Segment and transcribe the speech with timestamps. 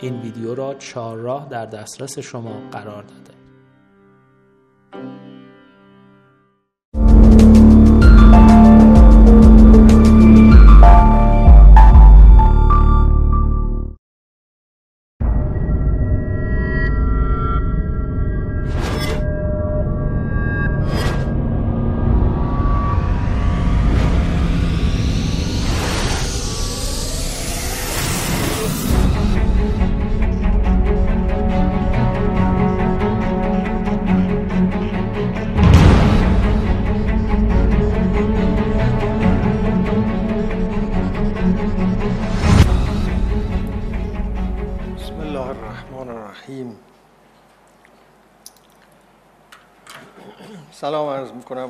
[0.00, 3.43] این ویدیو را چهارراه در دسترس شما قرار داده.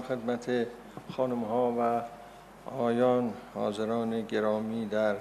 [0.09, 0.67] خدمت
[1.17, 2.03] خانم ها و
[2.79, 5.17] آیان حاضران گرامی در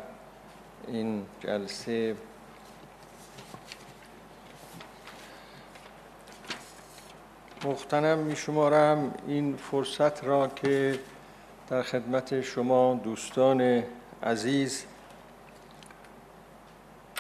[0.88, 2.16] این جلسه.
[7.66, 11.00] مختنم می شمارم این فرصت را که
[11.70, 13.84] در خدمت شما دوستان
[14.24, 14.86] عزیز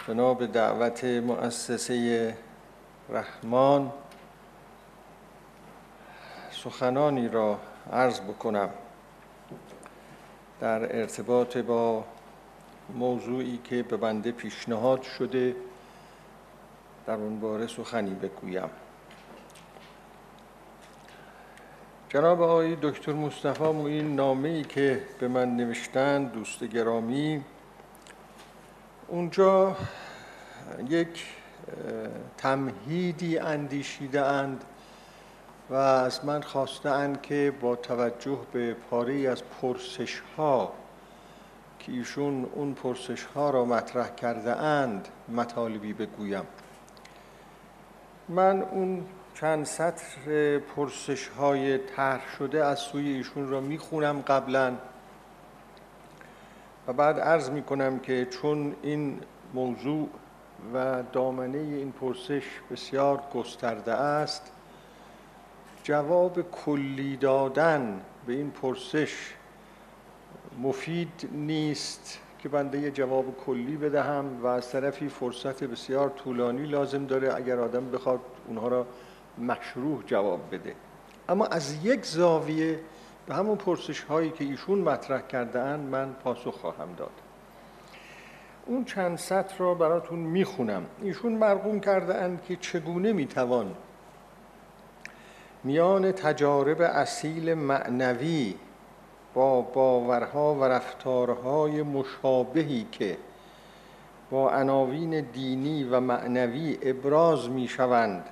[0.07, 2.37] بنا به دعوت مؤسسه
[3.09, 3.91] رحمان
[6.63, 7.59] سخنانی را
[7.91, 8.69] عرض بکنم
[10.59, 12.03] در ارتباط با
[12.95, 15.55] موضوعی که به بنده پیشنهاد شده
[17.05, 18.69] در اون باره سخنی بگویم.
[22.09, 27.43] جناب آقای دکتر مصطفی موین نامه ای که به من نوشتند دوست گرامی
[29.07, 29.77] اونجا
[30.89, 31.25] یک
[32.37, 34.63] تمهیدی اندیشیده اند
[35.69, 40.73] و از من خواستند که با توجه به پاره از پرسش ها
[41.79, 46.43] که ایشون اون پرسش ها را مطرح کرده اند مطالبی بگویم.
[48.29, 49.05] من اون
[49.35, 54.73] چند سطر پرسش های طرح شده از سوی ایشون را می‌خونم قبلا
[56.87, 59.19] و بعد عرض می کنم که چون این
[59.53, 60.09] موضوع
[60.73, 64.51] و دامنه این پرسش بسیار گسترده است
[65.83, 69.33] جواب کلی دادن به این پرسش
[70.61, 77.05] مفید نیست که بنده یه جواب کلی بدهم و از طرفی فرصت بسیار طولانی لازم
[77.05, 78.85] داره اگر آدم بخواد اونها را
[79.37, 80.75] مشروع جواب بده.
[81.29, 82.79] اما از یک زاویه
[83.25, 87.11] به همون پرسش هایی که ایشون مطرح کرده اند من پاسخ خواهم داد.
[88.65, 90.85] اون چند سطر را براتون می‌خونم.
[91.01, 93.75] ایشون مرقوم کرده اند که چگونه می‌توان
[95.63, 98.55] میان تجارب اصیل معنوی
[99.33, 103.17] با باورها و رفتارهای مشابهی که
[104.31, 108.29] با عناوین دینی و معنوی ابراز می‌شوند.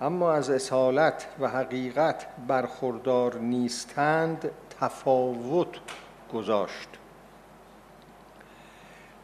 [0.00, 4.50] اما از اصالت و حقیقت برخوردار نیستند
[4.80, 5.78] تفاوت
[6.34, 6.88] گذاشت.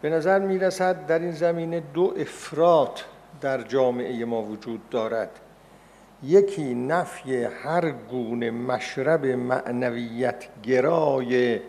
[0.02, 3.00] به نظر می رسد در این زمینه دو افراد
[3.40, 5.30] در جامعه ما وجود دارد.
[6.22, 11.60] یکی نفی هر گونه مشرب معنویت گرای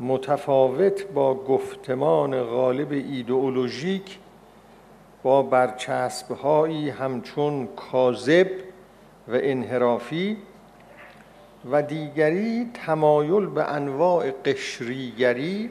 [0.00, 4.18] متفاوت با گفتمان غالب ایدئولوژیک
[5.22, 8.50] با برچسبهایی همچون کاذب
[9.28, 10.36] و انحرافی
[11.70, 15.70] و دیگری تمایل به انواع قشریگری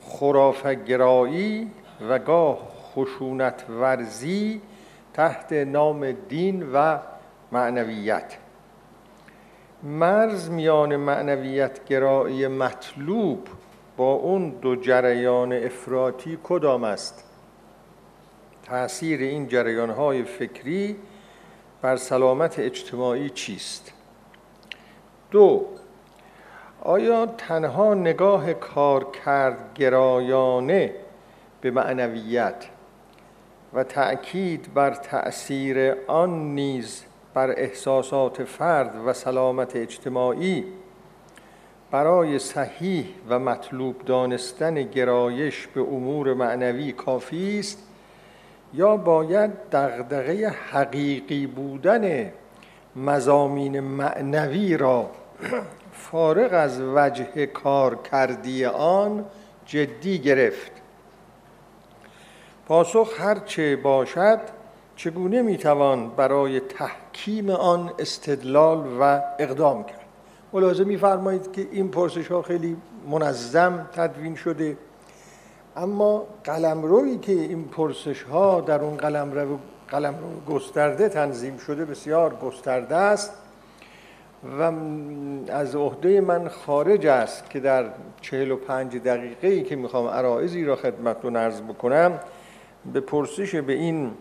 [0.00, 1.70] خرافگرایی
[2.08, 2.58] و گاه
[2.94, 4.60] خشونت ورزی
[5.20, 6.98] تحت نام دین و
[7.52, 8.36] معنویت
[9.82, 13.48] مرز میان معنویت گرایی مطلوب
[13.96, 17.24] با اون دو جریان افراطی کدام است؟
[18.62, 20.96] تأثیر این جریانهای فکری
[21.82, 23.92] بر سلامت اجتماعی چیست؟
[25.30, 25.66] دو
[26.80, 30.94] آیا تنها نگاه کار کرد گرایانه
[31.60, 32.66] به معنویت
[33.74, 40.64] و تأکید بر تأثیر آن نیز بر احساسات فرد و سلامت اجتماعی
[41.90, 47.78] برای صحیح و مطلوب دانستن گرایش به امور معنوی کافی است
[48.74, 52.32] یا باید دغدغه حقیقی بودن
[52.96, 55.10] مزامین معنوی را
[56.10, 59.24] فارغ از وجه کار کردی آن
[59.66, 60.79] جدی گرفت؟
[62.70, 64.38] پاسخ هرچه باشد
[64.96, 70.04] چگونه می‌توان برای تحکیم آن استدلال و اقدام کرد؟
[70.52, 72.76] ملاحظه میفرمایید که این پرسش ها خیلی
[73.10, 74.76] منظم تدوین شده.
[75.76, 79.58] اما قلمرویی که این پرسش ها در اون قلمرو
[79.88, 83.32] قلمرو گسترده تنظیم شده بسیار گسترده است
[84.58, 84.72] و
[85.48, 87.84] از عهده من خارج است که در
[88.20, 92.20] چهل و پنج دقیقه ای که می‌خوام عرائزی را خدمتتون عرض بکنم
[92.92, 94.12] به پرسش به این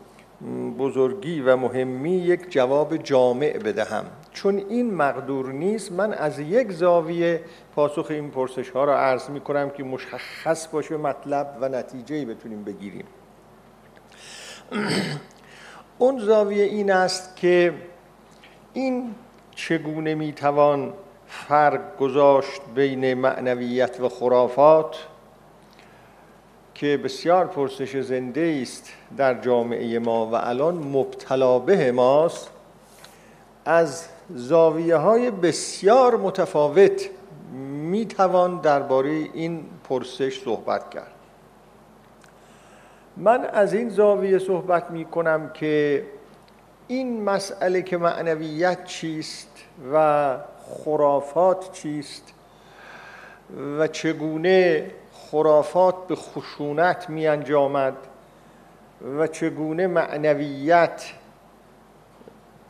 [0.80, 4.06] بزرگی و مهمی یک جواب جامع بدهم.
[4.32, 7.42] چون این مقدور نیست من از یک زاویه
[7.76, 12.64] پاسخ این پرسش ها را عرض می کنم که مشخص باشه مطلب و نتیجه بتونیم
[12.64, 13.06] بگیریم.
[16.00, 17.74] اون زاویه این است که
[18.74, 19.16] این
[19.56, 20.94] چگونه می‌توان
[21.28, 24.96] فرق گذاشت بین معنویت و خرافات؟
[26.80, 32.50] که بسیار پرسش زنده است در جامعه ما و الان مبتلا به ماست
[33.66, 37.10] از زاویه های بسیار متفاوت
[37.92, 41.12] می‌توان درباره این پرسش صحبت کرد.
[43.18, 46.06] من از این زاویه صحبت می کنم که
[46.88, 49.52] این مسئله که معنویت چیست
[49.94, 50.38] و
[50.86, 52.34] خرافات چیست
[53.80, 54.92] و چگونه
[55.32, 57.94] خرافات به خشونت می انجامد
[59.18, 61.06] و چگونه معنویت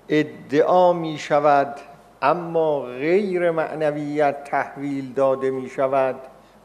[0.09, 1.75] ادعا می شود
[2.21, 6.15] اما غیر معنویت تحویل داده می شود.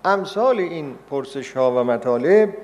[0.05, 2.55] امثال این پرسش ها و مطالب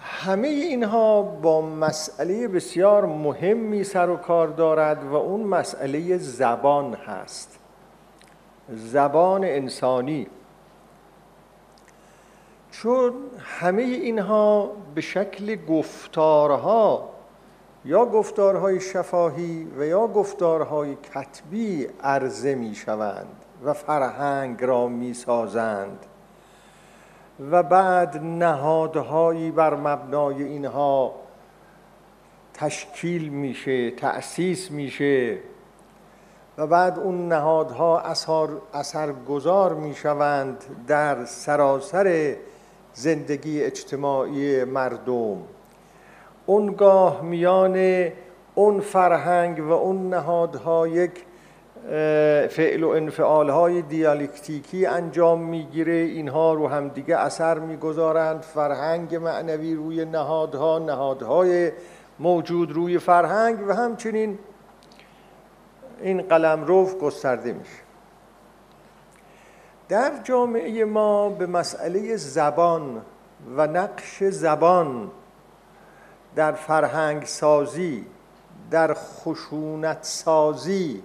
[0.00, 7.58] همه اینها با مسئله بسیار مهمی سر و کار دارد و اون مسئله زبان هست.
[8.68, 10.26] زبان انسانی.
[12.82, 17.10] چون همه اینها به شکل گفتارها
[17.84, 26.06] یا گفتارهای شفاهی و یا گفتارهای کتبی عرضه می شوند و فرهنگ را می سازند
[27.50, 31.14] و بعد نهادهایی بر مبنای اینها
[32.54, 35.38] تشکیل میشه تأسیس میشه
[36.58, 42.36] و بعد اون نهادها اثر, اثرگذار می‌شوند در سراسر
[42.94, 45.36] زندگی اجتماعی مردم.
[46.46, 48.08] اونگاه میان
[48.54, 51.12] اون فرهنگ و اون نهادها یک
[52.50, 55.92] فعل و انفعال های دیالکتیکی انجام می‌گیره.
[55.92, 58.42] اینها رو هم دیگه اثر می‌گذارند.
[58.42, 61.72] فرهنگ معنوی روی نهادها نهادهای
[62.18, 64.38] موجود روی فرهنگ و همچنین
[66.02, 67.84] این قلم روف گسترده میشه.
[69.88, 73.02] در جامعه ما به مسئله زبان
[73.56, 75.10] و نقش زبان
[76.36, 78.06] در فرهنگ سازی
[78.70, 81.02] در خشونت سازی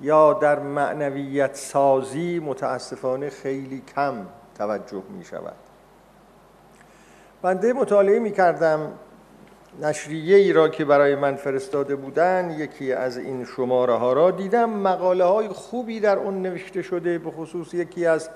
[0.00, 4.26] یا در معنویت سازی متاسفانه خیلی کم
[4.58, 5.54] توجه می شود
[7.42, 8.92] بنده مطالعه می کردم
[9.80, 14.70] نشریه ای را که برای من فرستاده بودن یکی از این شماره ها را دیدم.
[14.70, 18.30] مقاله های خوبی در اون نوشته شده به خصوص یکی از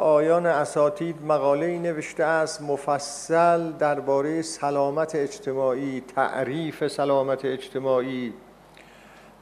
[0.00, 8.32] آیان اساتید مقاله نوشته است مفصل درباره سلامت اجتماعی تعریف سلامت اجتماعی.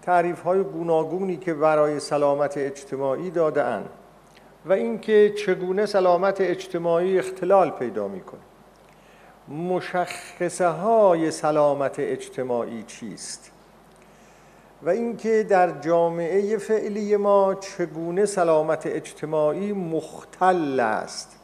[0.03, 3.65] تعریف های گوناگونی که برای سلامت اجتماعی داده
[4.67, 8.41] و اینکه چگونه سلامت اجتماعی اختلال پیدا می‌کنه
[9.49, 13.51] مشخصه های سلامت اجتماعی چیست؟
[14.83, 21.39] و اینکه در جامعه فعلی ما چگونه سلامت اجتماعی مختل است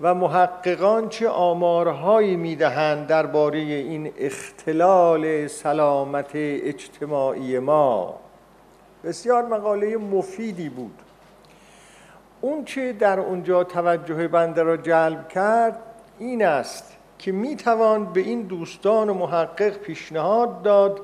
[0.00, 8.20] و محققان چه آمارهایی می‌دهند درباره این اختلال سلامت اجتماعی ما؟
[9.04, 10.98] بسیار مقاله مفیدی بود.
[12.40, 15.78] اون چه در اونجا توجه بنده را جلب کرد
[16.18, 21.00] این است که می‌توان به این دوستان و محقق پیشنهاد داد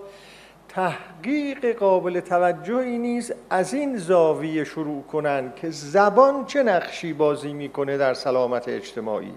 [0.69, 7.97] تحقیق قابل توجهی نیست از این زاویه شروع کنند که زبان چه نقشی بازی می‌کنه
[7.97, 9.35] در سلامت اجتماعی.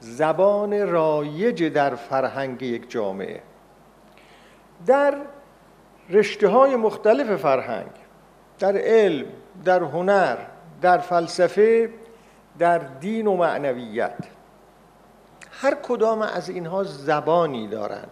[0.00, 3.42] زبان رایج در فرهنگ یک جامعه.
[4.86, 5.14] در
[6.10, 7.90] رشته های مختلف فرهنگ
[8.58, 9.26] در علم
[9.64, 10.36] در هنر
[10.82, 11.90] در فلسفه
[12.58, 14.37] در دین و معنویت.
[15.60, 18.10] هر کدام از اینها زبانی دارند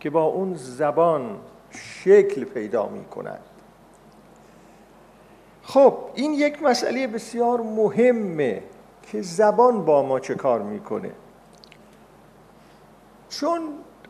[0.00, 1.38] که با اون زبان
[1.70, 3.40] شکل پیدا می کند
[5.62, 8.62] خب این یک مسئله بسیار مهمه
[9.02, 11.10] که زبان با ما چه کار می‌کنه.
[13.28, 13.60] چون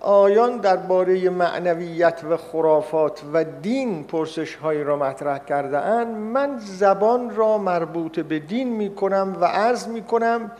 [0.00, 7.36] آیان درباره معنویت و خرافات و دین پرسش هایی را مطرح کرده اند من زبان
[7.36, 10.50] را مربوط به دین می کنم و عرض می کنم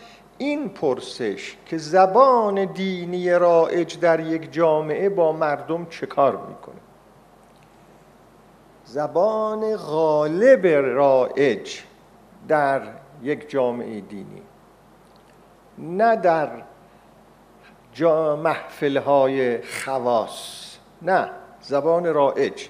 [0.42, 6.80] این پرسش که زبان دینی رائج در یک جامعه با مردم چه کار می‌کنه؟
[8.84, 11.80] زبان غالب رائج
[12.48, 12.82] در
[13.22, 14.42] یک جامعه دینی
[15.78, 16.50] نه در
[18.36, 21.30] محفل های خواص نه
[21.60, 22.68] زبان رائج.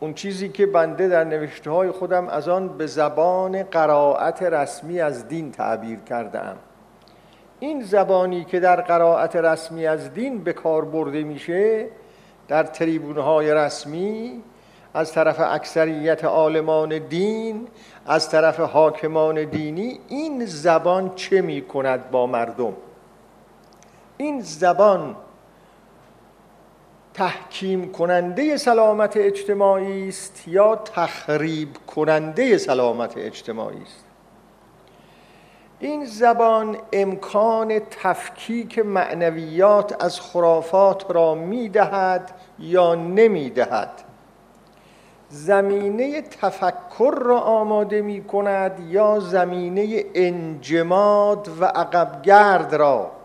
[0.00, 5.28] اون چیزی که بنده در نوشته های خودم از آن به زبان قرائت رسمی از
[5.28, 6.56] دین تعبیر کردم
[7.60, 11.86] این زبانی که در قرائت رسمی از دین به کار برده میشه
[12.48, 14.42] در تریبون های رسمی
[14.94, 17.68] از طرف اکثریت عالمان دین
[18.06, 22.72] از طرف حاکمان دینی این زبان چه می کند با مردم؟
[24.16, 25.16] این زبان
[27.16, 34.04] تحکیم کننده سلامت اجتماعی است یا تخریب کننده سلامت اجتماعی است؟
[35.80, 43.90] این زبان امکان تفکیک معنویات از خرافات را می‌دهد یا نمی‌دهد
[45.28, 53.15] زمینه تفکر را آماده می کند یا زمینه انجماد و عقبگرد را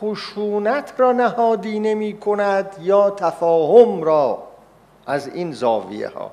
[0.00, 4.42] خشونت را نهادینه می کند یا تفاهم را
[5.06, 6.30] از این زاویه ها.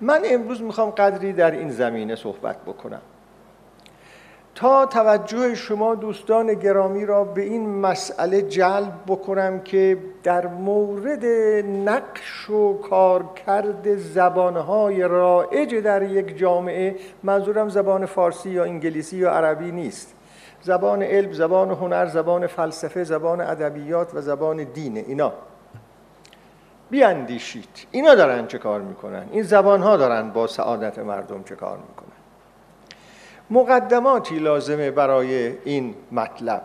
[0.00, 3.00] من امروز می‌خوام قدری در این زمینه صحبت بکنم.
[4.54, 11.24] تا توجه شما دوستان گرامی را به این مسئله جلب بکنم که در مورد
[11.88, 19.72] نقش و کارکرد زبانهای رائج در یک جامعه منظورم زبان فارسی یا انگلیسی یا عربی
[19.72, 20.13] نیست.
[20.64, 25.32] زبان علم، زبان هنر، زبان فلسفه، زبان ادبیات و زبان دینه اینا.
[26.90, 27.86] بیاندیشید.
[27.90, 32.08] اینا دارن چه کار می‌کنن؟ این زبان ها دارن با سعادت مردم چه کار می‌کنن؟
[33.50, 36.62] مقدماتی لازمه برای این مطلب.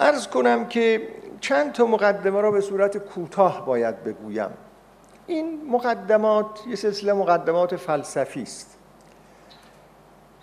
[0.00, 1.08] ارز کنم که
[1.40, 4.50] چند تا مقدمه را به صورت کوتاه باید بگویم.
[5.26, 8.78] این مقدمات یه سلسله مقدمات فلسفی است.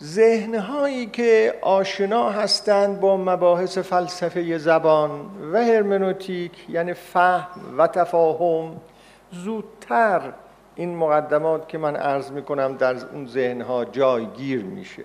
[0.03, 5.11] ذهنهایی که آشنا هستند با مباحث فلسفه زبان
[5.53, 8.75] و هرمنوتیک یعنی فهم و تفاهم
[9.31, 10.21] زودتر
[10.75, 15.03] این مقدمات که من عرض می کنم در اون ذهنها جایگیر میشه.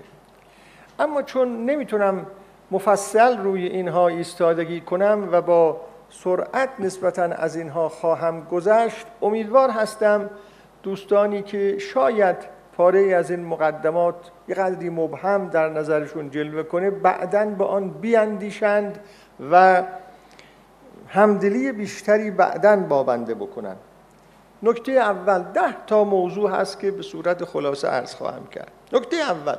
[0.98, 2.26] اما چون نمی‌تونم
[2.70, 10.30] مفصل روی اینها ایستادگی کنم و با سرعت نسبتا از اینها خواهم گذشت امیدوار هستم
[10.82, 14.14] دوستانی که شاید پاره از این مقدمات
[14.48, 18.98] یه قدری مبهم در نظرشون جلوه کنه بعدا به آن بیاندیشند
[19.50, 19.82] و
[21.08, 23.76] همدلی بیشتری بعدا با بنده بکنن
[24.62, 28.72] نکته اول ده تا موضوع هست که به صورت خلاصه عرض خواهم کرد.
[28.92, 29.56] نکته اول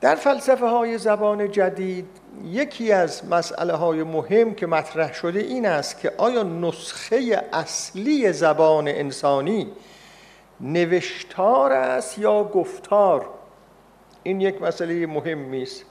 [0.00, 2.06] در فلسفه های زبان جدید
[2.44, 8.88] یکی از مسئله های مهم که مطرح شده این است که آیا نسخه اصلی زبان
[8.88, 9.72] انسانی
[10.60, 13.28] نوشتار است یا گفتار؟
[14.22, 15.84] این یک مسئله مهم است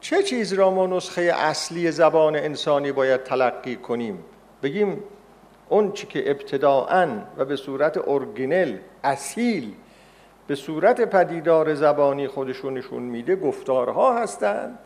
[0.00, 4.24] چه چیز را ما نسخه اصلی زبان انسانی باید تلقی کنیم؟
[4.62, 5.02] بگیم
[5.68, 9.74] اون چی که ابتداعا و به صورت ارگینل اصیل
[10.46, 14.78] به صورت پدیدار زبانی خودشون نشون میده گفتارها هستند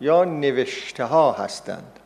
[0.00, 1.99] یا نوشته ها هستند؟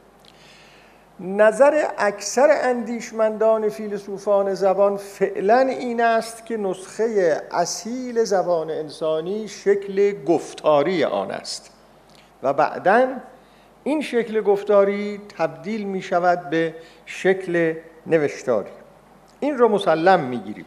[1.21, 11.05] نظر اکثر اندیشمندان فیلسوفان زبان فعلا این است که نسخه اصیل زبان انسانی شکل گفتاری
[11.05, 11.71] آن است.
[12.43, 13.09] و بعدا
[13.85, 16.75] این شکل گفتاری تبدیل می شود به
[17.07, 17.75] شکل
[18.07, 18.71] نوشتاری.
[19.41, 20.67] این رو مسلم می‌گیریم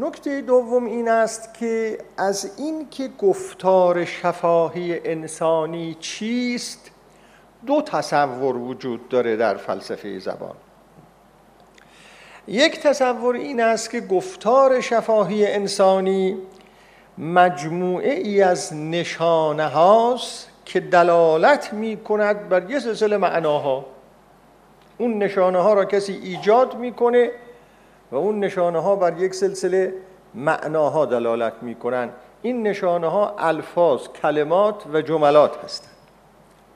[0.00, 6.91] نکته دوم این است که از این که گفتار شفاهی انسانی چیست
[7.66, 10.54] دو تصور وجود داره در فلسفه زبان.
[12.48, 16.36] یک تصور این است که گفتار شفاهی انسانی
[17.18, 23.84] مجموعه ای از نشانه هاست که دلالت می کند بر یه سلسله معناها.
[24.98, 27.30] اون نشانه ها را کسی ایجاد می‌کنه
[28.10, 29.94] و اون نشانه ها بر یک سلسله
[30.34, 32.10] معناها دلالت می‌کنن
[32.42, 35.91] این نشانه ها الفاظ کلمات و جملات هستند.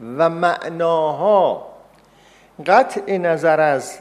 [0.00, 1.66] و معناها
[2.66, 3.98] قطع نظر از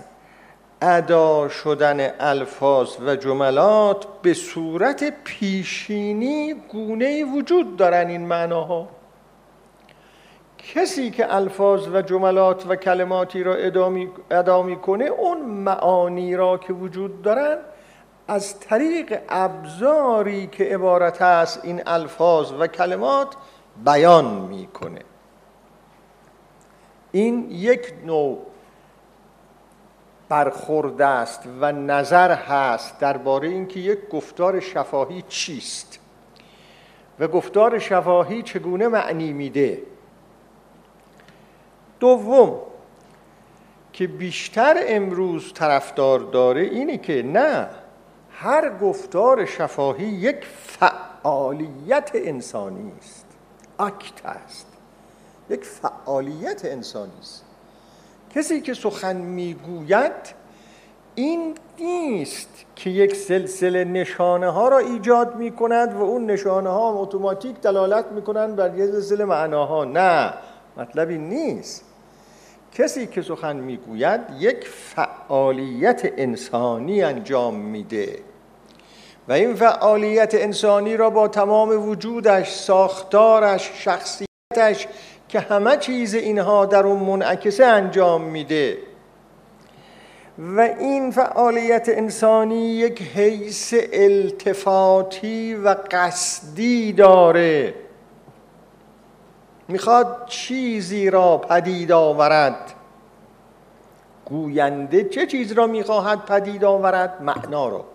[0.81, 8.87] ادا شدن الفاظ و جملات به صورت پیشینی گونه وجود دارن این معناها.
[10.57, 13.55] کسی که الفاظ و جملات و کلماتی را
[14.29, 17.57] ادا می‌کنه اون معانی را که وجود دارن
[18.27, 23.27] از طریق ابزاری که عبارت است این الفاظ و کلمات
[23.85, 25.01] بیان می‌کنه.
[27.15, 28.45] این یک نوع
[30.29, 35.99] برخورده است و نظر هست درباره اینکه یک گفتار شفاهی چیست
[37.19, 39.81] و گفتار شفاهی چگونه معنی میده.
[41.99, 42.59] دوم
[43.93, 47.67] که بیشتر امروز طرفدار داره اینه که نه
[48.31, 53.25] هر گفتار شفاهی یک فعالیت انسانی است
[53.79, 54.74] اکت است.
[55.49, 57.43] یک فعالیت انسانی است.
[58.35, 60.11] کسی که سخن می‌گوید
[61.15, 66.93] این نیست که یک سلسله نشانه ها را ایجاد می کند و اون نشانه ها
[66.93, 69.83] اتوماتیک دلالت می کنند بر یه سلسله معناها.
[69.83, 70.33] نه
[70.77, 71.85] مطلب این نیست.
[72.73, 78.19] کسی که سخن می‌گوید یک فعالیت انسانی انجام میده
[79.27, 84.87] و این فعالیت انسانی را با تمام وجودش ساختارش شخصیتش
[85.29, 88.77] که همه چیز اینها در اون منعکسه انجام میده.
[90.37, 97.73] و این فعالیت انسانی یک حیث التفاتی و قصدی داره.
[99.67, 102.73] می‌خواد چیزی را پدید آورد.
[104.25, 107.85] گوینده چه چیز را می‌خواهد پدید آورد؟ معنا را.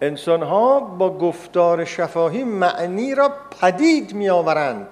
[0.00, 4.86] انسان ها با گفتار شفاهی معنی را پدید می آورند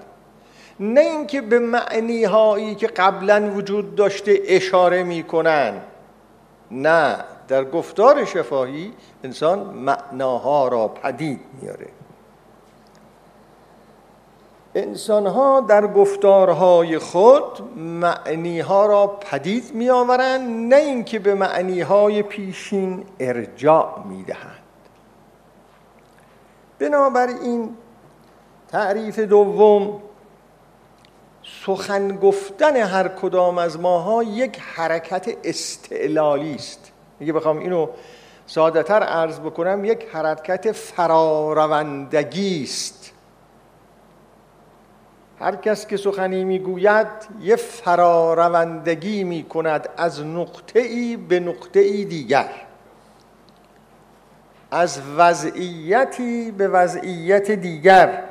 [0.79, 5.81] نه اینکه به معنی هایی که قبلا وجود داشته اشاره می کنند
[6.71, 7.15] نه
[7.47, 8.93] در گفتار شفاهی
[9.23, 11.87] انسان معناها را پدید میاره
[14.75, 21.81] انسان ها در گفتارهای خود معنی ها را پدید می آورند نه اینکه به معنی
[21.81, 24.63] های پیشین ارجاع می دهند
[26.79, 27.77] بنابراین
[28.67, 30.01] تعریف دوم
[31.65, 36.91] سخن گفتن هر کدام از ماها یک حرکت استعلالی است.
[37.21, 37.87] اگه بخوام اینو
[38.47, 43.11] سادهتر عرض بکنم یک حرکت فراروندگی است.
[45.39, 47.07] هر کس که سخنی می‌گوید
[47.41, 52.49] یه فراروندگی می کند از نقطه ای به نقطه ای دیگر.
[54.71, 58.28] از وضعیتی به وضعیت دیگر.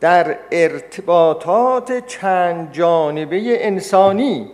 [0.00, 4.50] در ارتباطات چند جانبه انسانی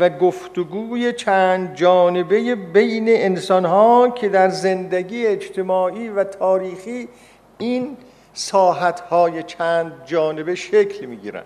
[0.00, 7.08] و گفتگوی چند جانبه بین انسانها که در زندگی اجتماعی و تاریخی
[7.58, 7.96] این
[8.34, 11.44] ساحتهای چند جانبه شکل می‌گیرن.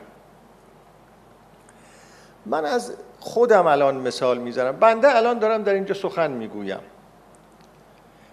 [2.46, 4.76] من از خودم الان مثال می‌زنم.
[4.76, 6.80] بنده الان دارم در اینجا سخن می‌گویم.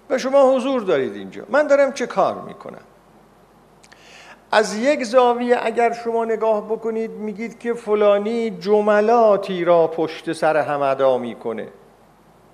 [0.09, 1.43] و شما حضور دارید اینجا.
[1.49, 2.81] من دارم چه کار می‌کنم؟
[4.53, 10.81] از یک زاویه اگر شما نگاه بکنید میگید که فلانی جملاتی را پشت سر هم
[10.81, 11.67] ادا می‌کنه.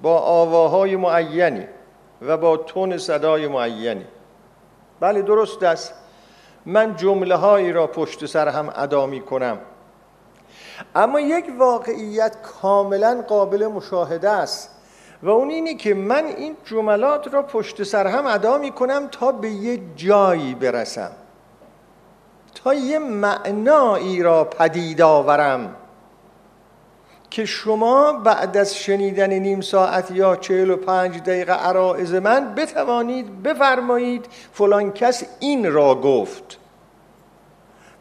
[0.01, 1.65] با آواهای معینی
[2.21, 4.05] و با تون صدای معینی.
[4.99, 5.93] بله درست است.
[6.65, 9.59] من جمله هایی را پشت سر هم ادا می کنم
[10.95, 14.69] اما یک واقعیت کاملا قابل مشاهده است
[15.23, 19.31] و اون اینه که من این جملات را پشت سر هم ادا می کنم تا
[19.31, 21.11] به یه جایی برسم.
[22.55, 25.75] تا یه معنایی را پدید آورم
[27.29, 33.43] که شما بعد از شنیدن نیم ساعت یا چهل و پنج دقیقه عرائز من بتوانید
[33.43, 36.57] بفرمایید فلان کس این را گفت.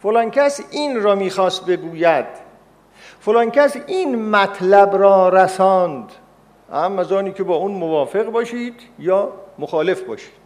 [0.03, 2.27] فلان کس این را می‌خواست بگوید.
[3.21, 6.13] فلان کس این مطلب را رساند.
[6.73, 10.38] اما از آنی که با اون موافق باشید یا مخالف باشید.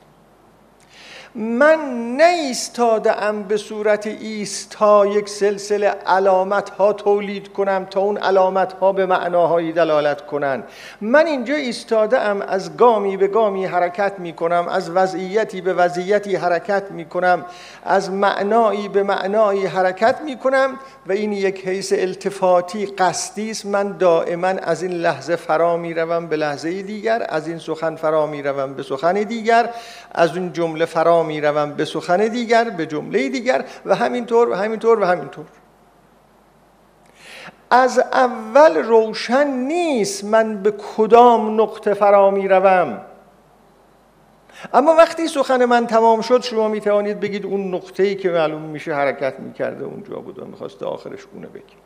[1.34, 1.78] من
[2.20, 9.06] نیستادم به صورت ایستا یک سلسله علامت ها تولید کنم تا اون علامت ها به
[9.06, 10.62] معناهایی دلالت کنن.
[11.00, 16.36] من اینجا ایستاده ام از گامی به گامی حرکت می کنم از وضعیتی به وضعیتی
[16.36, 17.44] حرکت می کنم
[17.84, 23.66] از معنایی به معنایی حرکت می کنم و این یک حیث التفاتی قصدی است.
[23.66, 28.26] من دائما از این لحظه فرا می روم به لحظه دیگر از این سخن فرا
[28.26, 29.70] می روم به سخن دیگر
[30.12, 34.54] از اون جمله فرا فرا می‌روم به سخن دیگر به جمله دیگر و همینطور و
[34.54, 35.44] همینطور و همینطور.
[37.70, 43.00] از اول روشن نیست من به کدام نقطه فرا می‌روم.
[44.74, 48.62] اما وقتی سخن من تمام شد شما می توانید بگید اون نقطه ای که معلوم
[48.62, 51.81] میشه حرکت می‌کرده اونجا بود و می‌خواسته آخرش گونه بگید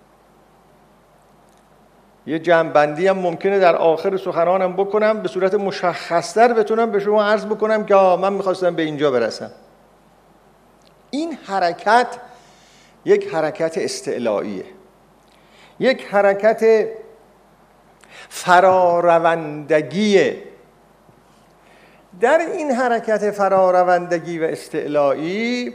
[2.27, 7.47] یه جمعبندی هم ممکنه در آخر سخنانم بکنم به صورت مشخصتر بتونم به شما عرض
[7.47, 9.51] بکنم که من می‌خواستم به اینجا برسم.
[11.11, 12.07] این حرکت
[13.05, 14.65] یک حرکت استعلاییه
[15.81, 16.89] یک حرکت
[18.29, 20.43] فراروندگیه.
[22.21, 25.75] در این حرکت فراروندگی و استعلایی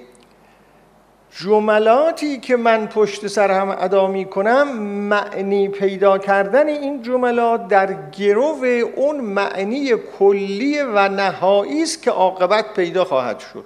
[1.32, 8.10] جملاتی که من پشت سر هم ادا می کنم معنی پیدا کردن این جملات در
[8.12, 8.66] گرو
[8.96, 13.66] اون معنی کلی و نهایی است که عاقبت پیدا خواهد شد.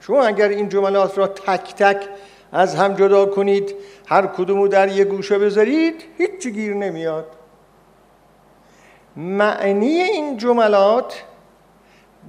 [0.00, 2.08] شما اگر این جملات را تک تک
[2.52, 3.74] از هم جدا کنید
[4.06, 7.26] هر کدومو در یه گوشه بذارید هیچ گیر نمیاد.
[9.16, 11.22] معنی این جملات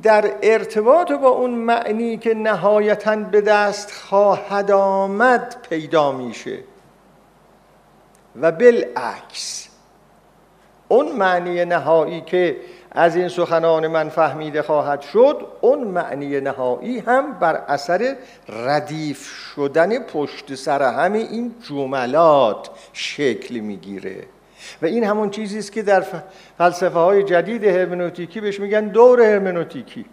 [0.03, 6.59] در ارتباط با اون معنی که نهایتا به دست خواهد آمد پیدا میشه.
[8.41, 9.69] و بالعکس
[10.87, 12.57] اون معنی نهایی که
[12.91, 18.15] از این سخنان من فهمیده خواهد شد اون معنی نهایی هم بر اثر
[18.49, 24.23] ردیف شدن پشت سر همه این جملات شکل می‌گیره.
[24.81, 26.05] و این همون چیزی است که در
[26.57, 30.05] فلسفه های جدید هرمنوتیکی بهش میگن دور هرمنوتیکی.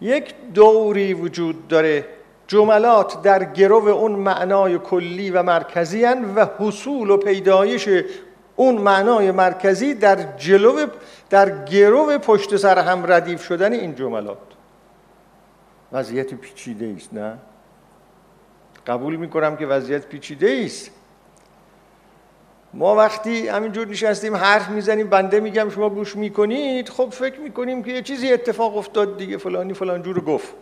[0.00, 2.04] یک دوری وجود داره
[2.46, 7.88] جملات در گرو اون معنای کلی و مرکزی هن و حصول و پیدایش
[8.56, 10.86] اون معنای مرکزی در جلو
[11.30, 14.38] در گرو پشت سر هم ردیف شدن این جملات.
[15.92, 17.38] وضعیت پیچیده است نه؟
[18.86, 20.90] قبول می‌کنم که وضعیت پیچیده است.
[22.76, 27.92] ما وقتی همینجور نشستیم حرف می‌زنیم بنده میگم شما گوش می‌کنید خب فکر می‌کنیم که
[27.92, 30.54] یه چیزی اتفاق افتاد دیگه فلانی فلان جور گفت.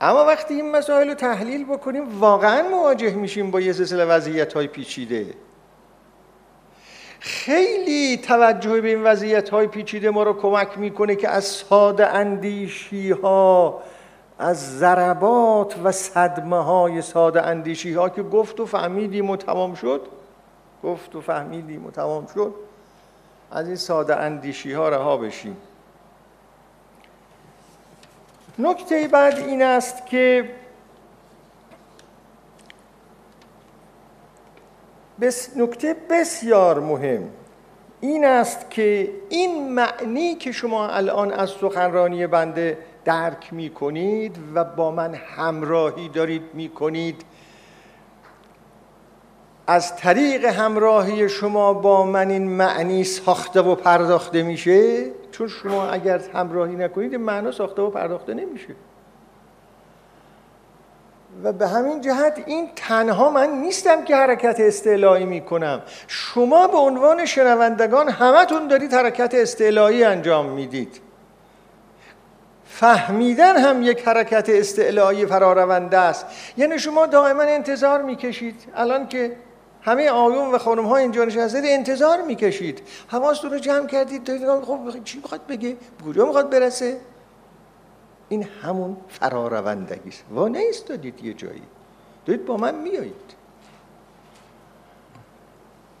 [0.00, 4.66] اما وقتی این مسائل رو تحلیل بکنیم واقعا مواجه میشیم با یه سلسله وضعیت های
[4.66, 5.26] پیچیده.
[7.20, 13.10] خیلی توجه به این وضعیت های پیچیده ما رو کمک می‌کنه که از ساده اندیشی
[13.10, 13.82] ها
[14.38, 20.19] از ضربات و صدمه های ساده اندیشی ها که گفت و فهمیدیم و تمام شد
[20.84, 22.54] گفت و فهمیدیم و تمام شد.
[23.50, 25.56] از این ساده اندیشی ها رها بشیم.
[28.58, 30.50] نکته بعد این است که
[35.20, 37.30] بس نکته بسیار مهم
[38.00, 44.64] این است که این معنی که شما الان از سخنرانی بنده درک می کنید و
[44.64, 47.24] با من همراهی دارید می کنید
[49.70, 56.20] از طریق همراهی شما با من این معنی ساخته و پرداخته میشه؟ چون شما اگر
[56.34, 58.74] همراهی نکنید معنا ساخته و پرداخته نمیشه.
[61.44, 65.82] و به همین جهت این تنها من نیستم که حرکت استعلایی می‌کنم.
[66.06, 71.00] شما به عنوان شنوندگان همتون دارید حرکت استعلایی انجام می‌دید.
[72.64, 76.26] فهمیدن هم یک حرکت استعلایی فرارونده است.
[76.56, 78.64] یعنی شما دائما انتظار می‌کشید.
[78.74, 79.36] الان که
[79.82, 82.82] همه آیون و خانم ها اینجا نشستید انتظار می‌کشید.
[83.08, 84.24] حواستون رو جمع کردید.
[84.24, 87.00] تا خب چی می‌خواد بگه؟ کجا می‌خواد برسه؟
[88.28, 90.24] این همون فراروندگی است.
[90.34, 91.62] و نیستادید یه جایی.
[92.26, 93.14] دارید با من میایید.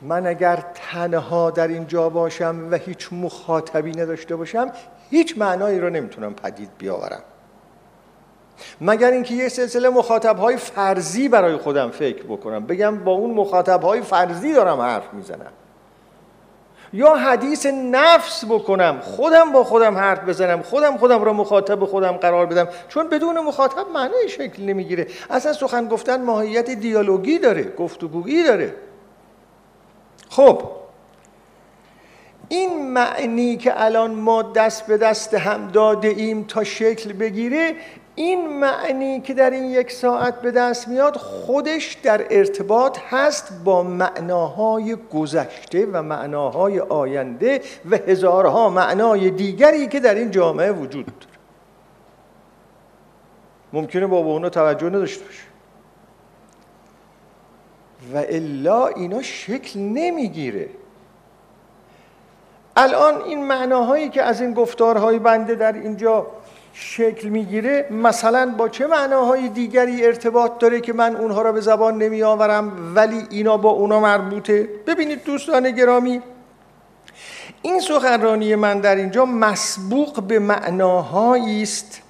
[0.02, 4.72] من اگر تنها در اینجا باشم و هیچ مخاطبی نداشته باشم
[5.10, 7.22] هیچ معنایی رو نمی‌تونم پدید بیاورم.
[8.80, 12.66] مگر اینکه یه سلسله مخاطب های فرضی برای خودم فکر بکنم.
[12.66, 15.52] بگم با اون مخاطب های فرضی دارم حرف می‌زنم.
[16.92, 19.00] یا حدیث نفس بکنم.
[19.00, 20.62] خودم با خودم حرف بزنم.
[20.62, 22.68] خودم خودم را مخاطب خودم قرار بدم.
[22.88, 25.06] چون بدون مخاطب معنی شکل نمی‌گیره.
[25.30, 28.74] اصلا سخن گفتن ماهیت دیالوگی داره گفتگویی داره.
[30.28, 30.62] خب
[32.48, 37.74] این معنی که الان ما دست به دست هم داده ایم تا شکل بگیره
[38.20, 43.82] این معنی که در این یک ساعت به دست میاد خودش در ارتباط هست با
[43.82, 51.16] معناهای گذشته و معناهای آینده و هزارها معنای دیگری که در این جامعه وجود داره.
[53.72, 55.42] ممکنه با اونا توجه نداشته باشه.
[58.14, 60.68] و الا اینا شکل نمی‌گیره.
[62.76, 66.26] الان این معناهایی که از این گفتارهای بنده در اینجا
[66.72, 71.98] شکل می‌گیره مثلا با چه معناهای دیگری ارتباط داره که من اونها را به زبان
[71.98, 76.22] نمی آورم ولی اینا با اونا مربوطه؟ ببینید دوستان گرامی
[77.62, 82.02] این سخنرانی من در اینجا مسبوق به معناهایی است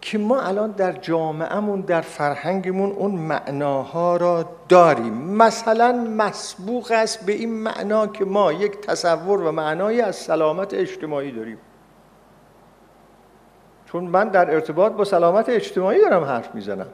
[0.00, 5.12] که ما الان در جامعهمون در فرهنگمون اون معناها را داریم.
[5.12, 11.32] مثلا مسبوق است به این معنا که ما یک تصور و معنایی از سلامت اجتماعی
[11.32, 11.58] داریم.
[13.86, 16.86] چون من در ارتباط با سلامت اجتماعی دارم حرف می‌زنم.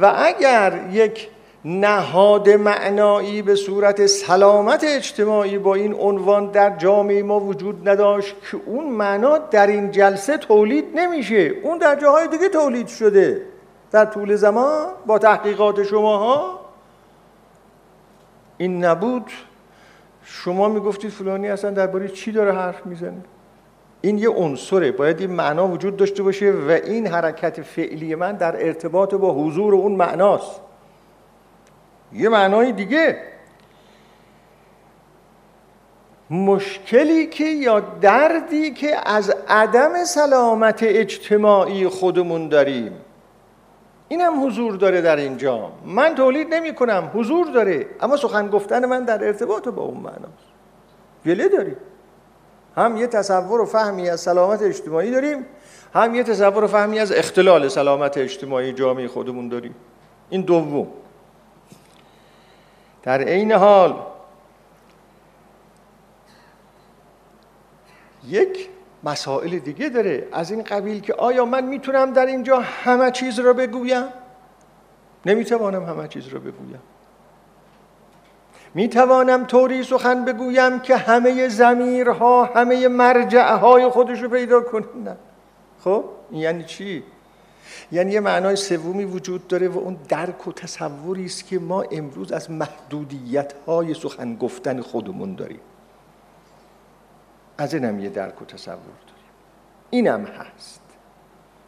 [0.00, 1.28] و اگر یک
[1.64, 8.58] نهاد معنایی به صورت سلامت اجتماعی با این عنوان در جامعه ما وجود نداشت که
[8.66, 11.52] اون معنا در این جلسه تولید نمیشه.
[11.62, 13.42] اون در جاهای دیگه تولید شده.
[13.90, 16.60] در طول زمان با تحقیقات شماها.
[18.56, 19.30] این نبود.
[20.24, 23.22] شما می‌گفتید فلانی اصلا درباره چی داره حرف می‌زنه؟
[24.02, 24.92] این یه عنصره.
[24.92, 29.74] باید این معنا وجود داشته باشه و این حرکت فعلی من در ارتباط با حضور
[29.74, 30.60] اون معناست.
[32.12, 33.16] یه معنای دیگه.
[36.30, 42.92] مشکلی که یا دردی که از عدم سلامت اجتماعی خودمون داریم.
[44.08, 45.72] این هم حضور داره در اینجا.
[45.86, 47.86] من تولید نمی کنم حضور داره.
[48.00, 50.52] اما سخن گفتن من در ارتباط با اون معناست.
[51.26, 51.76] گله داریم.
[52.76, 55.46] هم یه تصور و فهمی از سلامت اجتماعی داریم
[55.94, 59.74] هم یه تصور و فهمی از اختلال سلامت اجتماعی جامعه خودمون داریم.
[60.30, 60.86] این دوم.
[63.02, 63.94] در عین حال
[68.28, 68.68] یک
[69.04, 73.52] مسائل دیگه داره از این قبیل که آیا من می‌تونم در اینجا همه چیز را
[73.52, 74.04] بگویم؟
[75.26, 76.80] نمی‌توانم همه چیز را بگویم.
[78.74, 85.16] می‌توانم طوری سخن بگویم که همه زمیرها همه مرجعهای خودش رو پیدا کنه نه
[85.84, 87.02] خب یعنی چی؟
[87.92, 92.32] یعنی یه معنای سومی وجود داره و اون درک و تصوری است که ما امروز
[92.32, 95.60] از محدودیت های سخن گفتن خودمون داریم.
[97.58, 99.32] از اینم یه درک و تصور داریم.
[99.90, 100.80] اینم هست.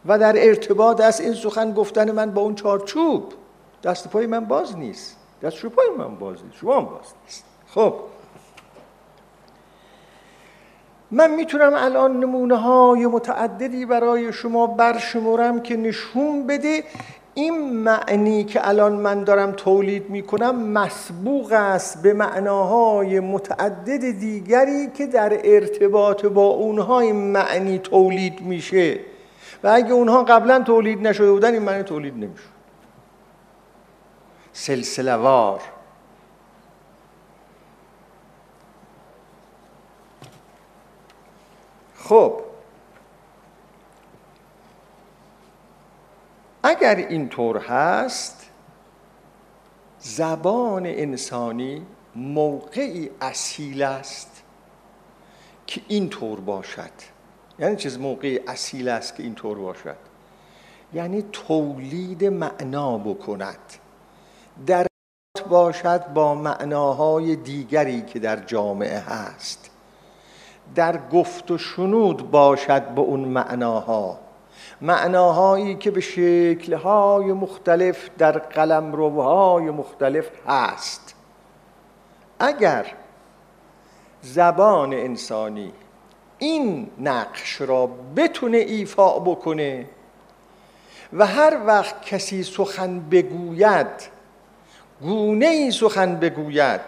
[0.07, 3.33] و در ارتباط است این سخن گفتن من با اون چارچوب.
[3.83, 5.17] دست پای من باز نیست.
[5.43, 7.95] دست پای من باز نیست شما هم باز نیست خب.
[11.11, 16.85] من می‌تونم الان نمونه های متعددی برای شما برشمرم که نشون بده
[17.35, 25.07] این معنی که الان من دارم تولید می‌کنم مسبوق است به معناهای متعدد دیگری که
[25.07, 29.01] در ارتباط با اونها این معنی تولید میشه.
[29.65, 32.54] و اگه اونها قبلا تولید نشده بودن این معنی تولید نمیشه
[34.57, 35.61] سلسله وار
[41.97, 42.41] خب.
[46.63, 48.51] اگر اینطور هست
[49.99, 51.87] زبان انسانی
[52.17, 54.43] موقعی اصیل است
[55.67, 56.91] که اینطور باشد.
[57.59, 59.97] یعنی چیز موقعی اصیل است که اینطور باشد.
[60.95, 63.59] یعنی تولید معنا بکند.
[64.67, 64.87] در
[65.49, 69.71] باشد با معناهای دیگری که در جامعه هست.
[70.75, 74.19] در گفت و شنود باشد به اون معناها.
[74.81, 81.15] معناهایی که به شکلهای مختلف در قلمروهای مختلف هست.
[82.39, 82.87] اگر
[84.23, 85.73] زبان انسانی
[86.39, 87.87] این نقش را
[88.17, 89.87] بتونه ایفا بکنه
[91.13, 94.14] و هر وقت کسی سخن بگوید
[95.01, 96.81] گونه ای سخن بگوید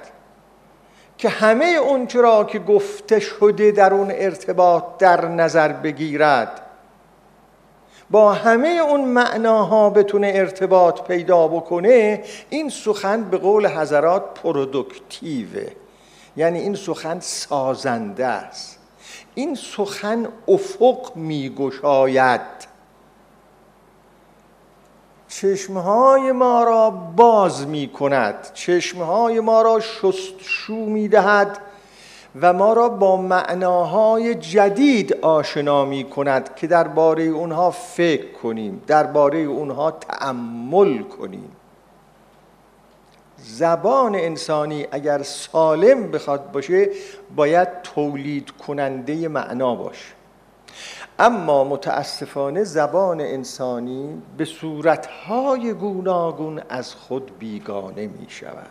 [1.18, 6.60] که همه اون را که گفته شده در اون ارتباط در نظر بگیرد.
[8.10, 15.66] با همه اون معناها بتونه ارتباط پیدا بکنه این سخن به قول حضرات پرودکتیوه.
[16.36, 18.78] یعنی این سخن سازنده است.
[19.34, 22.40] این سخن افق میگشاید.
[25.28, 31.58] چشمهای ما را باز می کند چشمهای ما را شستشو می دهد
[32.40, 39.38] و ما را با معناهای جدید آشنا می کند که درباره اونها فکر کنیم درباره
[39.38, 41.50] اونها تأمل کنیم.
[43.38, 46.90] زبان انسانی اگر سالم بخواد باشه
[47.36, 50.15] باید تولید کننده معنا باشه.
[51.18, 58.66] اما متاسفانه زبان انسانی به صورتهای گوناگون از خود بیگانه می شود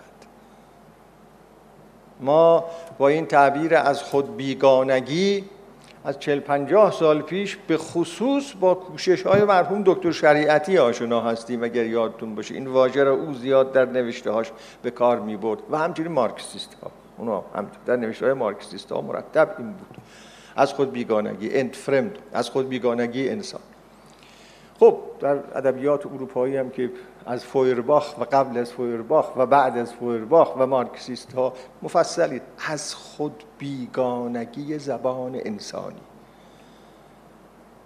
[2.19, 2.65] ما
[2.97, 5.43] با این تعبیر از خود بیگانگی
[6.05, 11.63] از چل پنجاه سال پیش به خصوص با کوشش های مرحوم دکتر شریعتی آشنا هستیم
[11.63, 12.55] اگر یادتون باشه.
[12.55, 16.77] این واژه را او زیاد در نوشته هاش به کار می برد و همچنین مارکسیست
[16.83, 19.97] ها اونا هم در نوشته های مارکسیست ها مرتب این بود.
[20.55, 23.61] از خود بیگانگی انت فرمد از خود بیگانگی انسان.
[24.79, 26.91] خب در ادبیات اروپایی هم که
[27.25, 32.95] از فویرباخ و قبل از فویرباخ و بعد از فویرباخ و مارکسیست ها مفصلی از
[32.95, 36.01] خود بیگانگی زبان انسانی.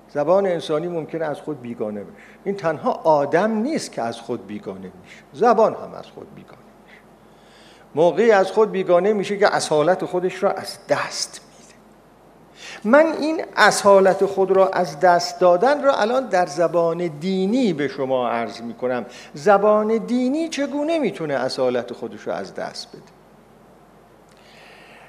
[0.10, 2.14] زبان انسانی ممکنه از خود بیگانه بشه.
[2.44, 5.24] این تنها آدم نیست که از خود بیگانه میشه.
[5.34, 7.02] زبان هم از خود بیگانه میشه.
[7.96, 11.49] موقعی از خود بیگانه میشه که اصالت خودش را از دست
[12.84, 18.30] من این اصالت خود را از دست دادن را الان در زبان دینی به شما
[18.30, 23.02] عرض می کنم زبان دینی چگونه می‌تونه اصالت خودش را از دست بده؟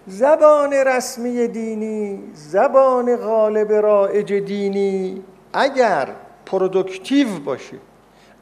[0.07, 6.09] زبان رسمی دینی زبان غالب رائج دینی اگر
[6.47, 7.77] پرودکتیو باشه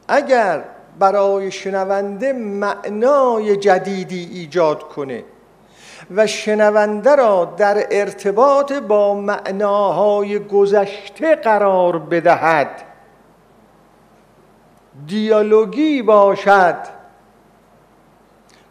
[0.07, 0.63] اگر
[0.99, 5.23] برای شنونده معنای جدیدی ایجاد کنه
[6.11, 12.83] و شنونده را در ارتباط با معناهای گذشته قرار بدهد.
[15.07, 16.99] دیالوگی باشد.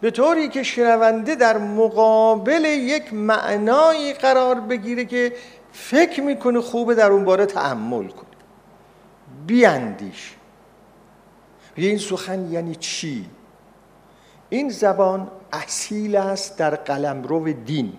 [0.00, 5.32] به طوری که شنونده در مقابل یک معنایی قرار بگیره که
[5.72, 8.28] فکر می‌کنه خوبه در اون باره تحمل کنه.
[9.46, 10.34] بیاندیش.
[11.74, 13.26] این سخن یعنی چی؟
[14.48, 17.92] این زبان اصیل است در قلمرو دین.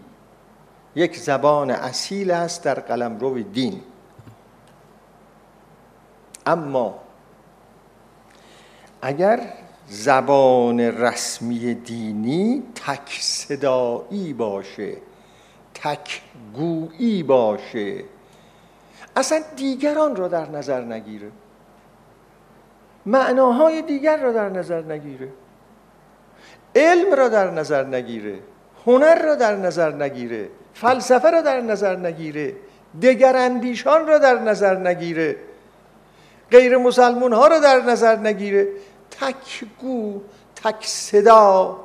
[0.95, 3.81] یک زبان اصیل است در قلمرو دین.
[6.45, 6.99] اما
[9.01, 9.53] اگر
[9.87, 14.97] زبان رسمی دینی تک صدایی باشه
[15.73, 16.21] تک
[16.53, 18.03] گویی باشه
[19.15, 21.31] اصلا دیگران را در نظر نگیره.
[23.05, 25.29] معناهای دیگر را در نظر نگیره.
[26.75, 28.39] علم را در نظر نگیره
[28.85, 32.55] هنر را در نظر نگیره فلسفه را در نظر نگیره
[33.01, 35.35] دگر اندیشان را در نظر نگیره
[36.51, 38.67] غیر مسلمون ها را در نظر نگیره.
[39.11, 40.21] تک گو
[40.55, 41.79] تک صدا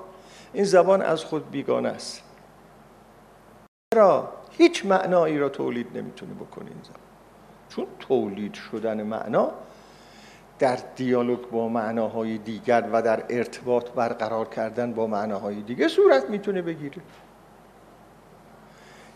[0.53, 2.23] این زبان از خود بیگانه است.
[3.95, 6.99] چرا هیچ معنایی را تولید نمی‌تونه بکنه این زبان.
[7.69, 9.51] چون تولید شدن معنا
[10.59, 16.63] در دیالوگ با معناهای دیگر و در ارتباط برقرار کردن با معناهای دیگر صورت می‌تونه
[16.63, 17.03] بگیره.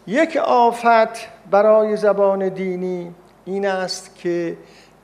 [0.07, 4.57] یک آفت برای زبان دینی این است که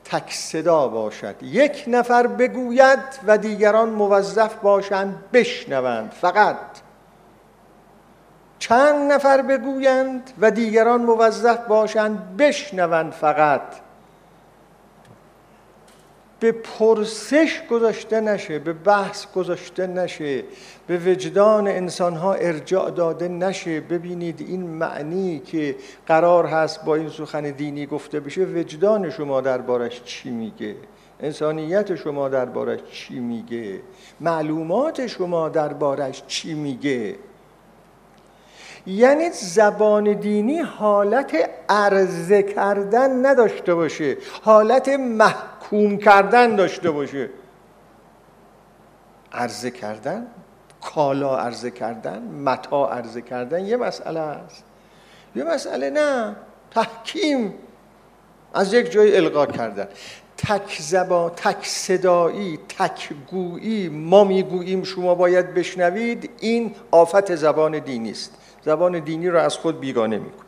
[0.05, 1.35] تک صدا باشد.
[1.41, 6.57] یک نفر بگوید و دیگران موظف باشند بشنوند فقط.
[8.59, 13.84] چند نفر بگویند و دیگران موظف باشند بشنوند فقط.
[16.39, 20.43] به پرسش گذاشته نشه به بحث گذاشته نشه
[20.87, 23.79] به وجدان انسان ها ارجاع داده نشه.
[23.79, 25.75] ببینید این معنی که
[26.07, 30.75] قرار هست با این سخن دینی گفته بشه وجدان شما دربارش چی میگه؟
[31.19, 33.81] انسانیت شما دربارش چی میگه؟
[34.19, 37.15] معلومات شما دربارش چی میگه؟
[38.87, 41.35] یعنی زبان دینی حالت
[41.69, 44.89] عرضه کردن نداشته باشه حالت
[45.65, 47.29] محکوم کردن داشته باشه.
[49.31, 50.27] عرضه کردن
[50.81, 54.63] کالا عرضه کردن متا عرضه کردن یه مسئله است.
[55.35, 56.35] یه مسئله نه
[56.71, 57.53] تحکیم.
[58.53, 59.87] از یک جای القا کردن.
[60.37, 68.11] تک زبان تک صدایی تک گویی ما می‌گوییم شما باید بشنوید این آفت زبان دینی
[68.11, 68.37] است.
[68.65, 70.44] زبان دینی را از خود بیگانه میکن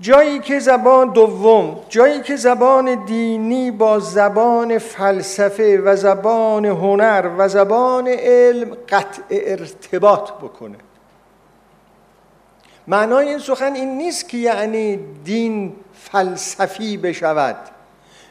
[0.00, 7.48] جایی که زبان دوم جایی که زبان دینی با زبان فلسفه و زبان هنر و
[7.48, 10.76] زبان علم قطع ارتباط بکنه.
[12.86, 17.56] معنای این سخن این نیست که یعنی دین فلسفی بشود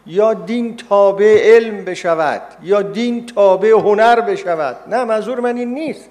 [0.05, 4.77] یا دین تابع علم بشود یا دین تابع هنر بشود.
[4.87, 6.09] نه منظور من این نیست.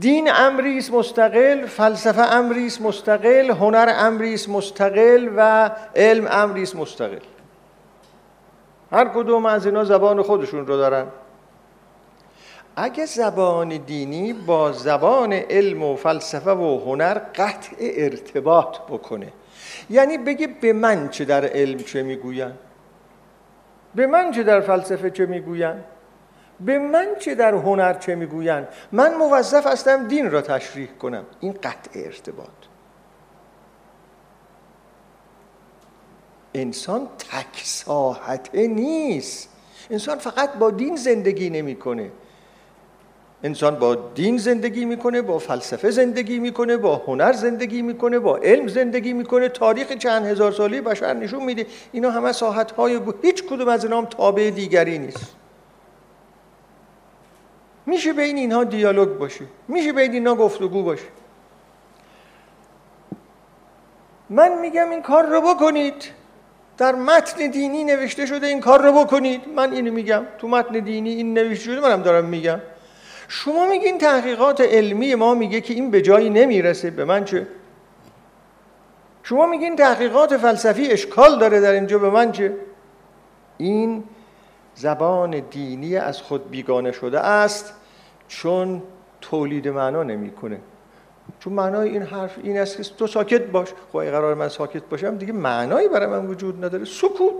[0.00, 6.62] دین امری است مستقل فلسفه امری است مستقل هنر امری است مستقل و علم امری
[6.62, 7.18] است مستقل.
[8.92, 11.06] هر کدوم از اینا زبان خودشون رو دارن.
[12.76, 19.32] اگه زبان دینی با زبان علم و فلسفه و هنر قطع ارتباط بکنه.
[19.90, 22.52] یعنی بگه به من چه در علم چه می‌گوین
[23.94, 25.74] به من چه در فلسفه چه می‌گوین
[26.60, 31.24] به من چه در هنر چه می‌گویند؟ من موظف هستم دین را تشریح کنم.
[31.40, 32.48] این قطع ارتباط.
[36.54, 39.48] انسان تک ساحته نیست.
[39.90, 42.10] انسان فقط با دین زندگی نمی‌کنه.
[43.42, 48.68] انسان با دین زندگی می‌کنه با فلسفه زندگی می‌کنه با هنر زندگی می‌کنه با علم
[48.68, 49.48] زندگی می‌کنه.
[49.48, 51.66] تاریخ چند هزار سالی بشر نشون میده.
[51.92, 55.34] اینا همه ساحت های هیچ کدوم از اینا هم تابع دیگری نیست.
[57.86, 59.44] میشه بین اینها دیالوگ باشه.
[59.68, 61.06] میشه بین اینها گفتگو باشه.
[64.30, 66.10] من میگم این کار رو بکنید.
[66.78, 69.48] در متن دینی نوشته شده این کار رو بکنید.
[69.48, 70.22] من اینو میگم.
[70.38, 72.60] تو متن دینی این نوشته شده منم دارم میگم.
[73.28, 76.90] شما میگین تحقیقات علمی ما میگه که این به جایی نمی‌رسه.
[76.90, 77.46] به من چه؟
[79.22, 81.98] شما میگین تحقیقات فلسفی اشکال داره در اینجا.
[81.98, 82.56] به من چه؟
[83.58, 84.04] این
[84.76, 87.74] زبان دینی از خود بیگانه شده است
[88.28, 88.82] چون
[89.20, 90.60] تولید معنا نمی‌کنه.
[91.40, 93.68] چون معنای این حرف این است که تو ساکت باش.
[93.92, 96.84] خب قرار من ساکت باشم دیگه معنایی برای من وجود نداره.
[96.84, 97.34] سکوت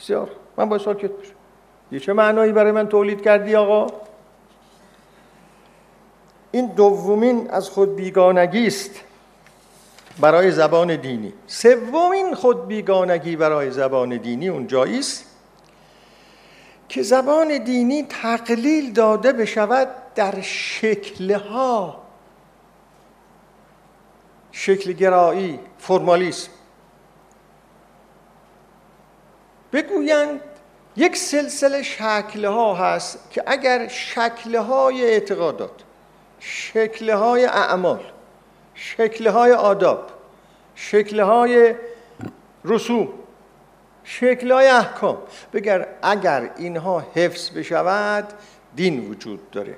[0.00, 0.30] بسیار.
[0.56, 1.32] من باید ساکت باشم.
[1.92, 3.86] یه چه معنایی برای من تولید کردی آقا؟
[6.50, 9.00] این دومین از خود بیگانگی است
[10.20, 11.32] برای زبان دینی.
[11.46, 15.35] سومین خود بیگانگی برای زبان دینی اونجایی است
[16.88, 22.02] که زبان دینی تقلیل داده بشود در شکلها.
[24.52, 26.50] شکل گرایی فرمالیسم.
[29.72, 30.40] بگویند
[30.96, 35.70] یک سلسله شکلها هست که اگر شکلهای اعتقادات
[36.40, 38.00] شکلهای اعمال
[38.74, 40.10] شکلهای آداب
[40.74, 41.74] شکلهای
[42.64, 43.08] رسوم
[44.08, 45.18] شکلهای احکام.
[45.52, 48.24] بگر اگر اینها حفظ بشود
[48.76, 49.74] دین وجود داره.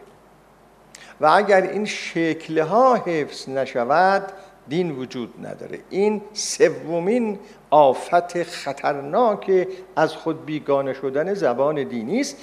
[1.20, 4.32] و اگر این شکلها حفظ نشود
[4.68, 5.78] دین وجود نداره.
[5.90, 7.38] این سومین
[7.70, 12.36] آفت خطرناک از خود بیگانه شدن زبان دینی است.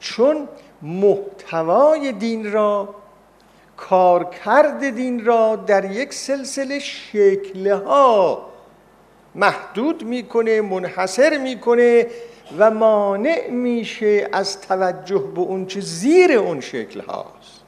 [0.00, 0.48] چون
[0.82, 2.94] محتوای دین را
[3.76, 8.47] کارکرد دین را در یک سلسله شکلها
[9.34, 12.06] محدود می‌کنه منحصر می‌کنه
[12.58, 17.58] و مانع میشه از توجه به اون چه زیر اون شکل هاست.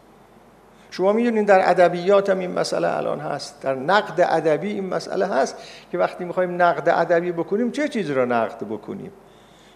[0.91, 3.63] شما می‌دونید در ادبیات هم این مسئله الان هست.
[3.63, 5.57] در نقد ادبی این مسئله هست
[5.93, 9.13] که وقتی می‌خوایم نقد ادبی بکنیم چه چیزی را نقد بکنیم؟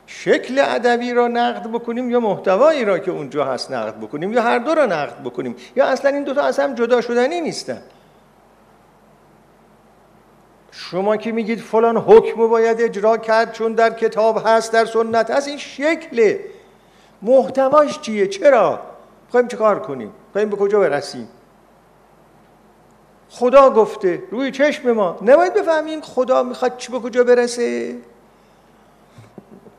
[0.07, 4.59] شکل ادبی را نقد بکنیم یا محتوایی را که اونجا هست نقد بکنیم یا هر
[4.59, 7.83] دو را نقد بکنیم؟ یا اصلا این دوتا از هم جدا شدنی نیستن.
[10.77, 15.49] شما که میگید فلان حکم باید اجرا کرد چون در کتاب هست در سنت هست
[15.49, 16.39] این شکل
[17.23, 18.81] محتواش چیه؟ چرا؟
[19.31, 21.29] خواهیم چه کار کنیم؟ خواهیم به کجا برسیم؟
[23.29, 25.19] خدا گفته روی چشم ما.
[25.23, 27.97] نباید بفهمیم خدا می‌خواد چی به کجا برسه.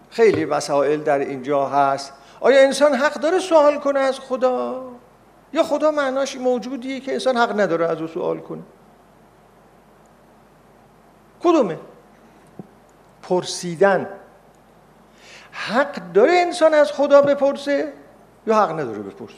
[0.09, 2.13] خیلی مسائل در اینجا هست.
[2.39, 4.83] آیا انسان حق داره سوال کنه از خدا؟
[5.53, 8.61] یا خدا معناش موجودیه که انسان حق نداره از او سوال کنه؟
[11.45, 11.77] کدومه؟
[13.21, 14.09] پرسیدن.
[15.51, 17.93] حق داره انسان از خدا بپرسه
[18.47, 19.33] یا حق نداره بپرسه؟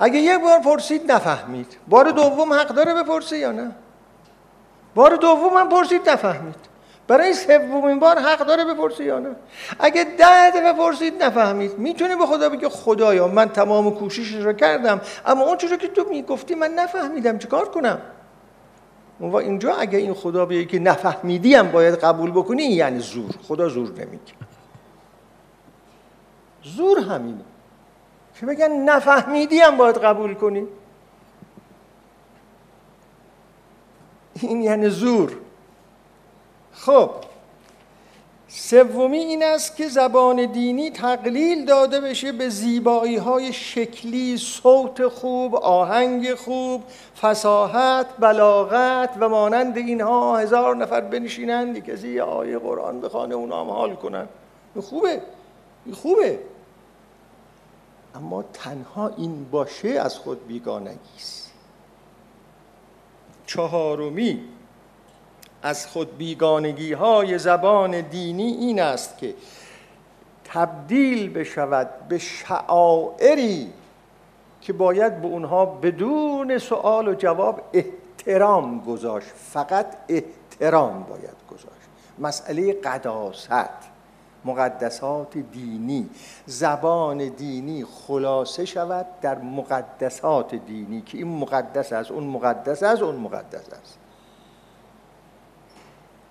[0.00, 1.76] اگه یه بار پرسید نفهمید.
[1.88, 3.70] بار دوم حق داره بپرسه یا نه؟
[4.94, 6.72] بار دوم هم پرسید نفهمید.
[7.08, 9.36] برای سومین بار حق داره بپرسه یا نه؟
[9.78, 11.78] اگه ده دفعه پرسید نفهمید.
[11.78, 16.04] می‌تونه به خدا بگه خدایا من تمام کوشش رو کردم اما اون چیزی که تو
[16.10, 17.38] می‌گفتی من نفهمیدم.
[17.38, 18.00] چیکار کنم؟
[19.22, 23.30] و اینجا اگه این خدا بگه که نفهمیدی هم باید قبول بکنی یعنی زور.
[23.48, 24.32] خدا زور نمیگه.
[26.62, 27.44] زور همینه.
[28.40, 30.66] که بگن؟ نفهمیدی هم باید قبول کنی.
[34.40, 35.32] این یعنی زور.
[36.72, 37.10] خب.
[38.54, 45.54] سومی این است که زبان دینی تقلیل داده بشه به زیبایی های شکلی صوت خوب
[45.54, 46.82] آهنگ خوب
[47.20, 53.94] فساحت بلاغت و مانند اینها هزار نفر بنشینند کسی یه آیه قرآن بخوانه اونام حال
[53.94, 54.28] کنن
[54.80, 55.22] خوبه.
[55.92, 56.38] خوبه.
[58.14, 61.52] اما تنها این باشه از خود بیگانگی است.
[63.46, 64.40] چهارمی
[65.62, 69.34] از خود بیگانگی های زبان دینی این است که
[70.44, 73.72] تبدیل بشود به شعائری
[74.60, 79.28] که باید به اونها بدون سوال و جواب احترام گذاشت.
[79.28, 81.88] فقط احترام باید گذاشت.
[82.18, 83.92] مسئله قداست
[84.44, 86.10] مقدسات دینی.
[86.46, 93.16] زبان دینی خلاصه شود در مقدسات دینی که این مقدس است اون مقدس است اون
[93.16, 93.98] مقدس است.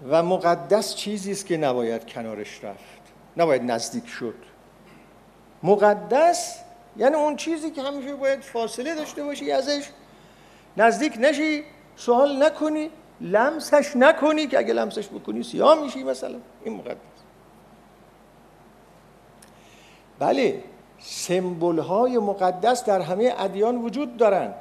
[0.10, 3.02] و مقدس چیزی است که نباید کنارش رفت.
[3.38, 4.36] نباید نزدیک شد.
[5.64, 6.60] مقدس
[6.97, 9.89] یعنی اون چیزی که همیشه باید فاصله داشته باشی ازش.
[10.78, 11.64] نزدیک نشی
[11.95, 12.89] سوال نکنی
[13.22, 16.38] لمسش نکنی که اگه لمسش بکنی سیاه میشی مثلا.
[16.64, 16.97] این مقدس.
[20.20, 20.64] بله
[20.99, 24.56] سمبل های مقدس در همه ادیان وجود دارند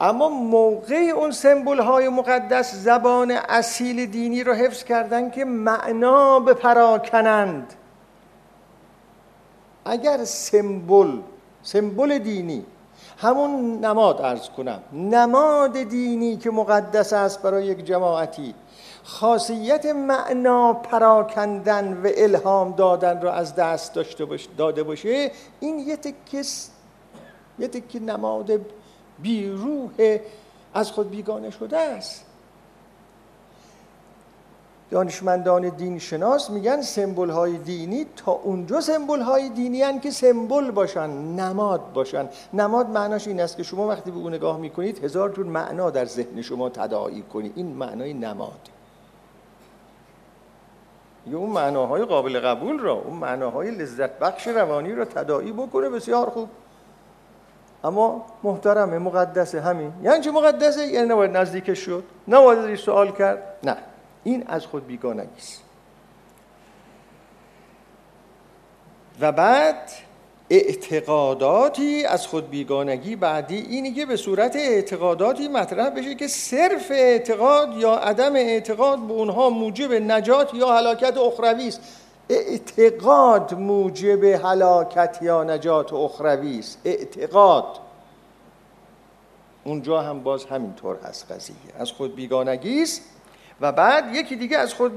[0.00, 7.74] اما موقع اون سمبل های مقدس زبان اصیل دینی رو حفظ کردن که معنا پراکنند.
[9.84, 11.18] اگر سمبل
[11.62, 12.64] سمبل دینی
[13.18, 18.54] همون نماد ارز کنم نماد دینی که مقدس است برای یک جماعتی
[19.04, 24.26] خاصیت معنا پراکندن و الهام دادن را از دست داشته
[24.56, 25.30] داده باشه
[25.60, 26.70] این یه تکس
[27.58, 28.60] یه تک نماد
[29.22, 30.18] بیروح
[30.74, 32.24] از خود بیگانه شده است.
[34.90, 40.70] دانشمندان دین شناس میگن سمبل های دینی تا اونجا سمبل های دینی هن که سمبل
[40.70, 42.28] باشن نماد باشن.
[42.52, 46.04] نماد معناش این است که شما وقتی به اون نگاه می‌کنید هزار جور معنا در
[46.04, 48.68] ذهن شما تداعی کنید این معنای نماد.
[51.26, 55.88] یا اون معناهای قابل قبول را اون معناهای لذت بخش روانی را تداعی بکنه.
[55.88, 56.48] بسیار خوب.
[57.84, 59.92] اما محترمه مقدسه همین.
[60.02, 62.04] یعنی چه مقدسه یعنی نباید نزدیکش شد.
[62.28, 63.42] نباید سوال کرد.
[63.62, 63.76] نه.
[64.24, 65.62] این از خود بیگانگی است.
[69.20, 69.90] و بعد
[70.50, 77.76] اعتقاداتی از خود بیگانگی بعدی اینی که به صورت اعتقاداتی مطرح بشه که صرف اعتقاد
[77.76, 81.80] یا عدم اعتقاد به اونها موجب نجات یا هلاکت اخروی است.
[82.30, 86.78] اعتقاد موجب هلاکت یا نجات اخروی است.
[86.84, 87.64] اعتقاد.
[89.64, 91.56] اونجا هم باز همینطور هست قضیه.
[91.78, 93.02] از خود بیگانگی است.
[93.60, 94.96] و بعد یکی دیگه از خود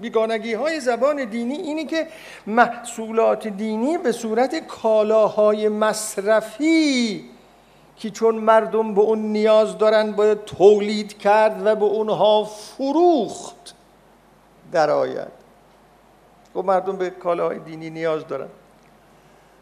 [0.00, 2.06] بیگانگی های زبان دینی اینی که
[2.46, 7.24] محصولات دینی به صورت کالاهای مصرفی
[7.96, 13.74] که چون مردم به اون نیاز دارن باید تولید کرد و به اونها فروخت
[14.72, 15.43] درآید
[16.54, 18.48] خب مردم به کالاهای دینی نیاز دارن.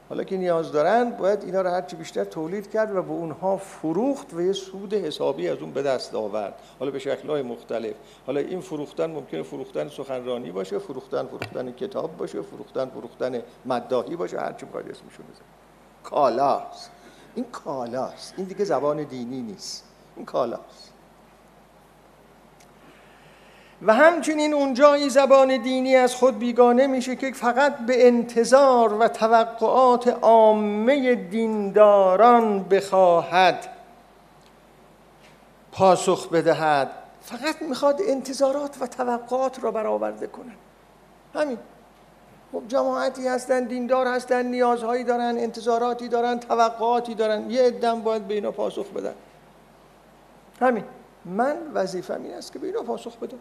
[0.09, 4.34] حالا که نیاز دارن باید اینا رو هرچی بیشتر تولید کرد و به اونها فروخت
[4.34, 6.55] و یه سود حسابی از اون به دست آورد.
[6.78, 7.95] حالا به شکلهای مختلف.
[8.26, 14.40] حالا این فروختن ممکنه فروختن سخنرانی باشه فروختن فروختن کتاب باشه فروختن فروختن مداهی باشه
[14.40, 15.45] هرچی بخواید اسمشون بزن
[16.05, 16.90] کالاست.
[17.34, 18.34] این کالاست.
[18.36, 19.84] این دیگه زبان دینی نیست.
[20.16, 20.82] این کالاست.
[23.87, 30.09] و همچنین اونجایی زبان دینی از خود بیگانه میشه که فقط به انتظار و توقعات
[30.09, 33.68] عامه دینداران بخواهد
[35.72, 36.91] پاسخ بدهد.
[37.22, 40.53] فقط می‌خواد انتظارات و توقعات را برآورده کنه.
[41.35, 41.59] همین.
[42.53, 47.51] خب جماعتی هستن دیندار هستن نیازهایی دارن انتظاراتی دارن توقعاتی دارن.
[47.51, 49.14] یه عدم باید به اینا پاسخ بدن.
[50.61, 50.85] همین.
[51.24, 53.39] من وظیفم این است که به اینا پاسخ بدم.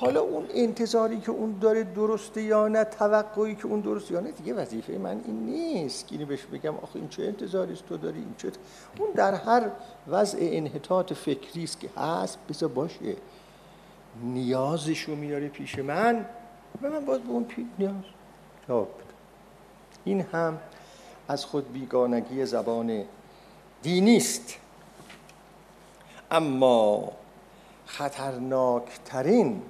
[0.00, 4.30] حالا اون انتظاری که اون داره درسته یا نه توقعی که اون درسته یا نه
[4.30, 8.18] دیگه وظیفه من این نیست اینو بهش بگم آخه این چه انتظاری است تو داری؟
[8.18, 8.52] این چه
[8.98, 9.70] اون در هر
[10.08, 13.16] وضع انحطاط فکری است که هست بذار باشه.
[14.22, 16.26] نیازشو میاره پیش من
[16.82, 17.46] و من باز به اون
[17.78, 17.92] نیاز.
[18.68, 19.04] جواب بدم
[20.04, 20.58] این هم
[21.28, 23.04] از خود بیگانگی زبان
[23.82, 24.54] دینی است.
[26.30, 27.12] اما
[27.86, 29.62] خطرناکترین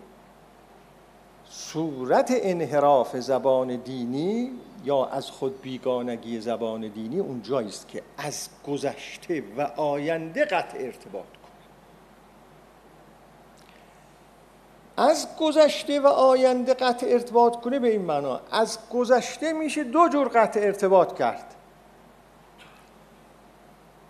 [1.50, 4.50] صورت انحراف زبان دینی
[4.84, 11.24] یا از خود بیگانگی زبان دینی اونجایی است که از گذشته و آینده قطع ارتباط
[11.24, 11.38] کنه.
[15.06, 18.40] از گذشته و آینده قطع ارتباط کنه به این معنا.
[18.50, 21.54] از گذشته میشه دو جور قطع ارتباط کرد.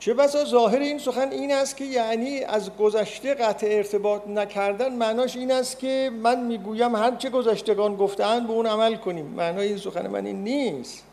[0.01, 5.37] چه بسا ظاهر این سخن این است که یعنی از گذشته قطع ارتباط نکردن معناش
[5.37, 9.27] این است که من می‌گویم هر چه گذشتگان گفتن به اون عمل کنیم.
[9.27, 11.05] معنای این سخن من این نیست.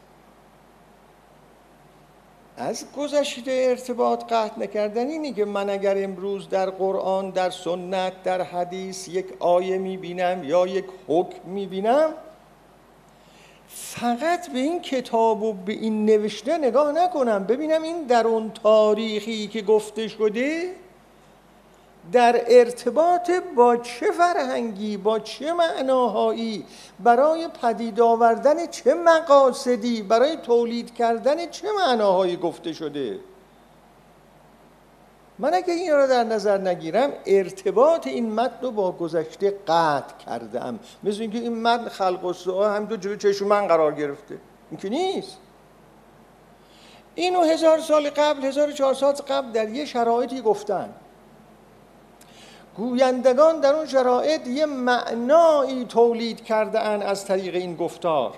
[2.58, 8.42] از گذشته ارتباط قطع نکردن اینی که من اگر امروز در قرآن در سنت در
[8.42, 12.14] حدیث یک آیه می‌بینم یا یک حکم می‌بینم
[13.68, 17.44] فقط به این کتاب و به این نوشته نگاه نکنم.
[17.44, 20.76] ببینم این در اون تاریخی که گفته شده
[22.12, 26.66] در ارتباط با چه فرهنگی با چه معناهایی
[27.00, 33.20] برای پدید آوردن چه مقاصدی برای تولید کردن چه معناهایی گفته شده؟
[35.40, 40.80] من اگه این را در نظر نگیرم ارتباط این متن رو با گذشته قطع کردم.
[41.04, 44.38] مثل اینکه این متن خلق و سعا هم دو جلو چشم من قرار گرفته.
[44.72, 45.38] این که نیست.
[47.16, 50.90] اینو هزار سال قبل هزار چهار سال قبل در یه شرایطی گفتن.
[52.78, 58.34] گویندگان در اون شرایط یه معنایی تولید کرده از طریق این گفتار.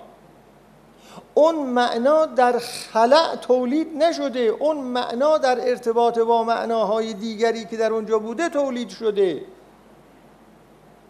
[1.38, 4.40] اون معنا در خلع تولید نشده.
[4.40, 9.42] اون معنا در ارتباط با معناهای دیگری که در اونجا بوده تولید شده.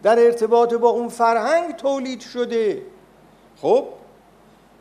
[0.03, 2.81] در ارتباط با اون فرهنگ تولید شده.
[3.61, 3.87] خب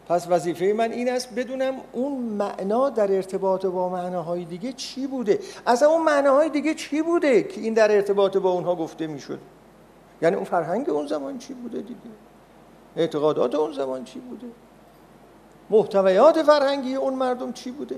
[0.09, 5.39] پس وظیفه من این است بدونم اون معنا در ارتباط با معناهای دیگه چی بوده.
[5.67, 9.39] اصلا اون معناهای دیگه چی بوده که این در ارتباط با اونها گفته می‌شد؟
[10.23, 12.01] یعنی اون فرهنگ اون زمان چی بوده دیگه؟
[12.97, 14.47] اعتقادات اون زمان چی بوده؟
[15.71, 17.97] محتویات فرهنگی اون مردم چی بوده؟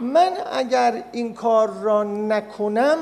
[0.00, 2.96] من اگر این کار را نکنم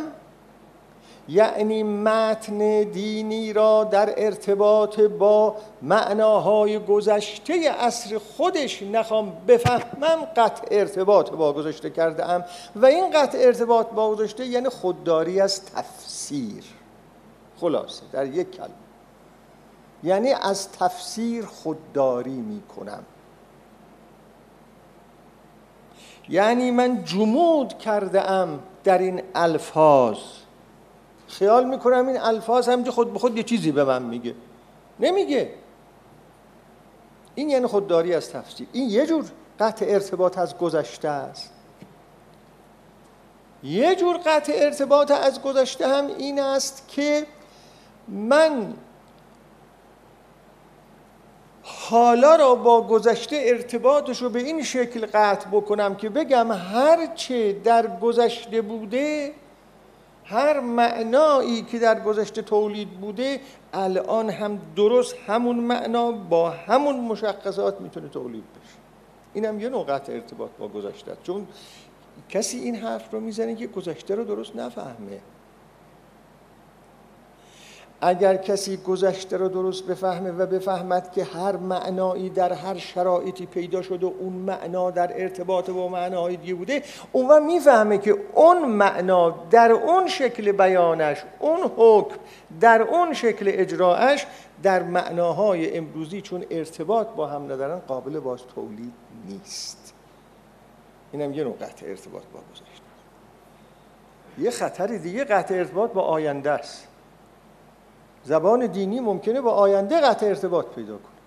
[1.28, 11.30] یعنی متن دینی را در ارتباط با معناهای گذشته اصر خودش نخوام بفهمم قطع ارتباط
[11.30, 12.44] با گذشته کرده ام
[12.76, 16.64] و این قطع ارتباط با گذشته یعنی خودداری از تفسیر.
[17.60, 18.70] خلاصه در یک کلمه.
[20.02, 23.04] یعنی از تفسیر خودداری می کنم
[26.28, 30.18] یعنی من جمود کرده ام در این الفاظ.
[31.28, 34.34] خیال می‌کنم این الفاظ همینجا خود به خود یه چیزی به من میگه.
[35.00, 35.50] نمیگه.
[37.34, 38.68] این یعنی خودداری از تفسیر.
[38.72, 39.24] این یه جور
[39.60, 41.52] قطع ارتباط از گذشته است.
[43.62, 47.26] یه جور قطع ارتباط از گذشته هم این است که
[48.08, 48.74] من
[51.70, 57.52] حالا را با گذشته ارتباطش رو به این شکل قطع بکنم که بگم هر چه
[57.52, 59.32] در گذشته بوده
[60.24, 63.40] هر معنایی که در گذشته تولید بوده
[63.72, 68.78] الان هم درست همون معنا با همون مشخصات می‌تونه تولید بشه.
[69.34, 71.46] اینم یه نوع قطع ارتباط با گذشته چون
[72.28, 75.20] کسی این حرف رو می‌زنه که گذشته رو درست نفهمه.
[78.00, 83.82] اگر کسی گذشته رو درست بفهمه و بفهمد که هر معنایی در هر شرایطی پیدا
[83.82, 86.82] شده و اون معنا در ارتباط با معناهای دیگه بوده
[87.12, 92.16] اون می‌فهمه که اون معنا در اون شکل بیانش اون حکم
[92.60, 94.26] در اون شکل اجراعش
[94.62, 98.92] در معناهای امروزی چون ارتباط با هم ندارن قابل باز تولید
[99.28, 99.94] نیست.
[101.12, 102.88] اینم یه نوع قطع ارتباط با گذشته.
[104.38, 106.88] یه خطر دیگه قطع ارتباط با آینده است.
[108.28, 111.18] زبان دینی ممکنه با آینده قطع ارتباط پیدا کنه.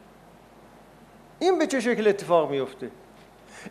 [1.40, 2.92] این به چه شکل اتفاق میفته؟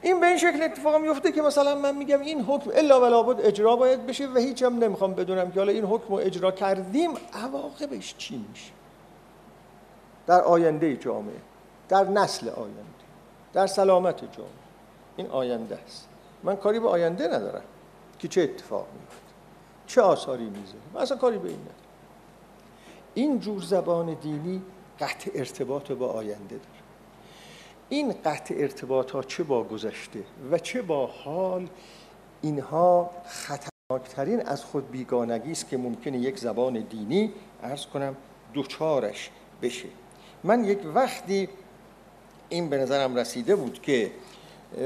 [0.03, 3.41] این به این شکل اتفاق میفته که مثلا من میگم این حکم الا ولا بود
[3.41, 7.11] اجرا باید بشه و هیچ هم نمی‌خوام بدونم که حالا این حکم رو اجرا کردیم
[7.33, 8.73] عواقبش چی میشه؟
[10.27, 11.41] در آینده جامعه
[11.89, 12.81] در نسل آینده
[13.53, 14.53] در سلامت جامعه.
[15.17, 16.09] این آینده است.
[16.43, 17.63] من کاری به آینده ندارم
[18.19, 19.35] که چه اتفاق میفته
[19.87, 20.79] چه آثاری می‌ذاره.
[20.95, 21.80] من اصلا کاری به این ندارم.
[23.15, 24.63] این جور زبان دینی
[25.01, 26.81] قطع ارتباط با آینده داره.
[27.89, 31.69] این قطع ارتباط ها چه با گذشته و چه با حال
[32.43, 37.33] اینها خطرناکترین از خود بیگانگی است که ممکنه یک زبان دینی
[37.63, 38.17] ارز کنم
[38.55, 39.31] دوچارش
[39.63, 39.89] بشه.
[40.45, 41.49] من یک وقتی
[42.49, 44.11] این به نظرم رسیده بود که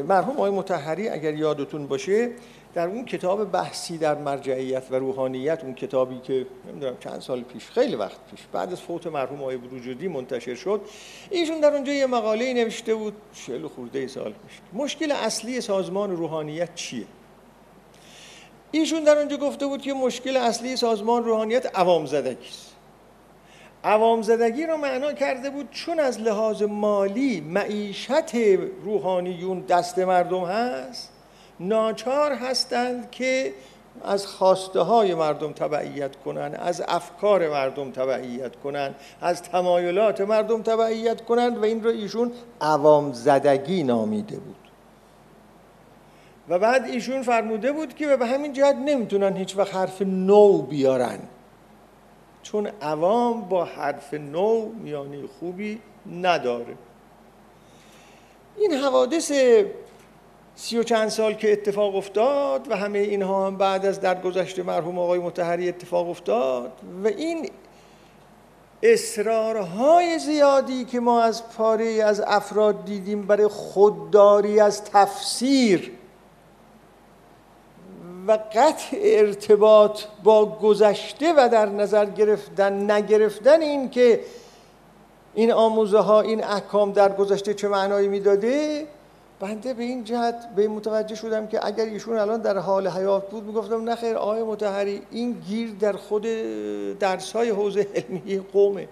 [0.09, 2.31] مرحوم آقای متحری اگر یادتون باشه
[2.75, 7.65] در اون کتاب بحثی در مرجعیت و روحانیت اون کتابی که نمی‌دونم چند سال پیش
[7.65, 10.81] خیلی وقت پیش بعد از فوت مرحوم آقای بروجردی منتشر شد
[11.31, 13.15] ایشون در اونجا یه مقاله نوشته بود
[13.47, 17.07] 40 خورده سال پیش مشکل اصلی سازمان روحانیت چیه؟
[18.71, 22.75] ایشون در اونجا گفته بود که مشکل اصلی سازمان روحانیت عوام زدگی است.
[23.85, 28.35] عوام زدگی رو معنا کرده بود چون از لحاظ مالی معیشت
[28.85, 31.14] روحانیون دست مردم هست
[31.61, 33.55] ناچار هستند که
[34.05, 41.25] از خواسته های مردم تبعیت کنند از افکار مردم تبعیت کنند از تمایلات مردم تبعیت
[41.25, 44.57] کنند و این رو ایشون عوام زدگی نامیده بود.
[46.49, 51.19] و بعد ایشون فرموده بود که به همین جهت نمی‌تونن هیچ وقت حرف نو بیارن.
[52.43, 55.81] چون عوام با حرف نو میانی خوبی
[56.23, 56.75] نداره.
[58.57, 59.33] این حوادث
[60.57, 64.99] سی و چند سال که اتفاق افتاد و همه اینها هم بعد از درگذشت مرحوم
[64.99, 66.73] آقای متحری اتفاق افتاد
[67.05, 67.51] و این
[68.83, 75.91] اصرارهای زیادی که ما از پاره از افراد دیدیم برای خودداری از تفسیر
[78.27, 84.21] و قطع ارتباط با گذشته و در نظر گرفتن نگرفتن این که
[85.35, 88.87] این آموزه ها این احکام در گذشته چه معنایی می‌داده؟
[89.45, 93.45] بنده به این جهت به متوجه شدم که اگر ایشون الان در حال حیات بود
[93.45, 96.23] می‌گفتم نه خیر آقای متحری این گیر در خود
[96.99, 98.89] درس های حوزه علمی قومه.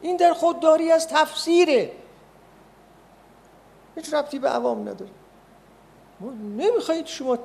[0.00, 1.92] این در خودداری از تفسیره.
[3.94, 5.10] هیچ ربطی به عوام نداره.
[6.20, 7.38] ما نمی‌خواید شما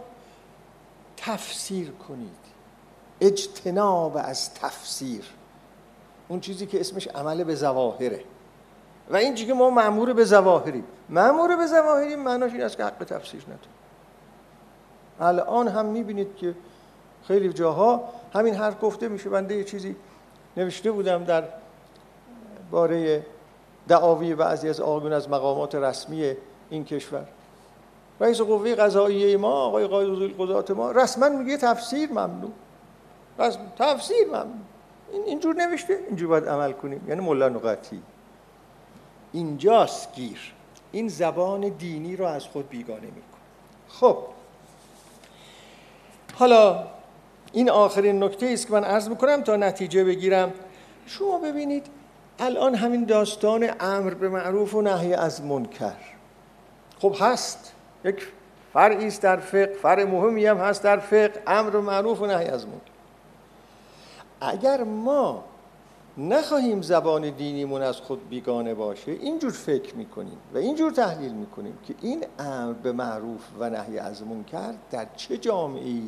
[1.18, 2.44] تفسیر کنید.
[3.22, 5.24] اجتناب از تفسیر.
[6.28, 8.24] اون چیزی که اسمش عمل به زواهره
[9.14, 13.04] و این که ما معمور به زواهریم معمور به زواهریم معناش این است که حق
[13.04, 13.74] تفسیر نداریم
[15.20, 16.56] الان هم می‌بینید که
[17.28, 18.04] خیلی جاها
[18.34, 19.30] همین حرف گفته میشه.
[19.30, 19.96] بنده یه چیزی
[20.58, 21.44] نوشته بودم در
[22.72, 23.26] باره
[23.88, 26.36] دعاوی بعضی از آقایون از مقامات رسمی
[26.70, 27.26] این کشور.
[28.20, 32.52] رئیس قوه قضاییه ما آقای قاضی قضات ما رسما میگه تفسیر ممنوع.
[33.40, 34.48] رسم تفسیر ممنوع.
[35.12, 37.06] این اینجور نوشته اینجور باید عمل کنیم.
[37.08, 38.02] یعنی مولا نقطی.
[39.34, 40.54] اینجاست گیر.
[40.92, 43.40] این زبان دینی رو از خود بیگانه میکن.
[43.90, 44.18] خب.
[46.34, 46.88] حالا
[47.54, 50.54] این آخرین نکته است که من عرض می‌کنم تا نتیجه بگیرم.
[51.06, 51.88] شما ببینید
[52.40, 55.94] الان همین داستان امر به معروف و نهی از منکر.
[57.00, 57.74] خب هست.
[58.06, 58.28] یک
[58.74, 62.46] فرعی است در فقه فرع مهمی هم هست در فقه امر به معروف و نهی
[62.46, 62.94] از منکر.
[64.42, 65.44] اگر ما
[66.18, 71.96] نخواهیم زبان دینیمون از خود بیگانه باشه اینجور فکر می‌کنیم و اینجور تحلیل می‌کنیم که
[72.02, 76.02] این امر به معروف و نهی از منکر در چه جامعه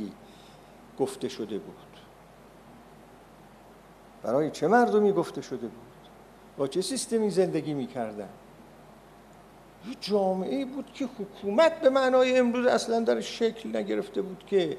[1.00, 1.76] گفته شده بود؟
[4.24, 5.72] برای چه مردمی گفته شده بود؟
[6.58, 8.30] با چه سیستمی زندگی می‌کردن؟
[9.90, 14.78] یه جامعه بود که حکومت به معنای امروز اصلا در شکل نگرفته بود که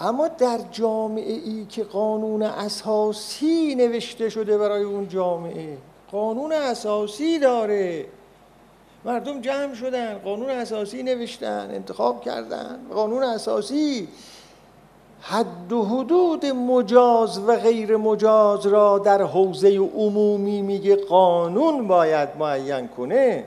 [0.00, 5.78] اما در جامعه ای که قانون اساسی نوشته شده برای اون جامعه.
[6.12, 8.06] قانون اساسی داره.
[9.04, 12.78] مردم جمع شدن قانون اساسی نوشتن انتخاب کردن.
[12.94, 14.08] قانون اساسی
[15.20, 22.88] حد و حدود مجاز و غیر مجاز را در حوزه عمومی میگه قانون باید معین
[22.88, 23.44] کنه.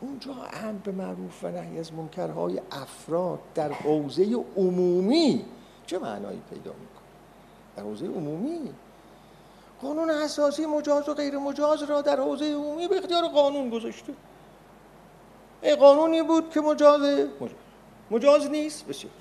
[0.00, 5.44] اونجا هم به معروف و نهی از منکرهای افراد در حوزه عمومی
[5.86, 7.06] چه معنایی پیدا می‌کنه؟
[7.76, 8.74] در حوزه عمومی؟
[9.82, 14.12] قانون اساسی مجاز و غیر مجاز را در حوزه عمومی به اختیار قانون گذاشته.
[15.62, 17.00] ای قانونی بود که مجاز
[17.40, 17.56] مجاز,
[18.10, 19.12] مجاز نیست بسیار.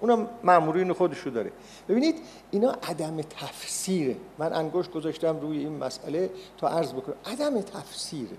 [0.00, 1.52] اونم مامورین خودشو داره.
[1.88, 4.16] ببینید اینا عدم تفسیره.
[4.38, 7.14] من انگشت گذاشتم روی این مسئله تا عرض بکنم.
[7.26, 8.36] عدم تفسیره.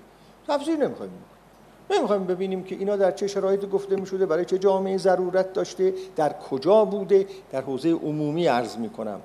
[0.48, 1.24] تفسیر نمی‌خوایم.
[1.92, 5.94] نمی‌خوایم ببینیم که اینا در چه شرایطی گفته می شده برای چه جامعه ضرورت داشته
[6.16, 9.22] در کجا بوده در حوزه عمومی عرض می‌کنم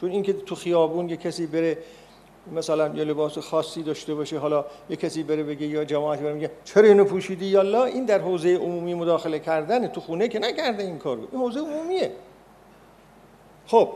[0.00, 1.78] چون اینکه تو خیابون یه کسی بره
[2.52, 6.50] مثلا یه لباس خاصی داشته باشه حالا یه کسی بره بگه یا جماعتی بره میگه
[6.64, 10.98] چرا اینو پوشیدی؟ یالا این در حوزه عمومی مداخله کردن تو خونه که نکرده این
[10.98, 11.28] کارو.
[11.32, 12.12] این حوزه عمومیه.
[13.66, 13.88] خب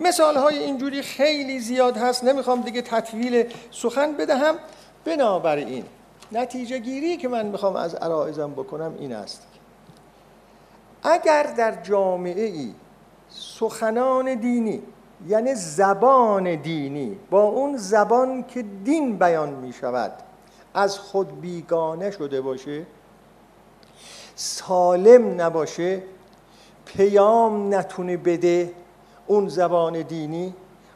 [0.00, 4.54] مثال های اینجوری خیلی زیاد هست نمی‌خوام دیگه تطویل سخن بدهم.
[5.04, 5.84] بنابراین
[6.34, 9.46] نتیجه گیری که من می‌خوام از عرائزم بکنم این است.
[11.02, 12.74] اگر در جامعه ای
[13.28, 14.82] سخنان دینی
[15.28, 20.12] یعنی زبان دینی با اون زبان که دین بیان می شود
[20.74, 22.86] از خود بیگانه شده باشه
[24.34, 26.02] سالم نباشه
[26.84, 28.72] پیام نتونه بده
[29.26, 30.54] اون زبان دینی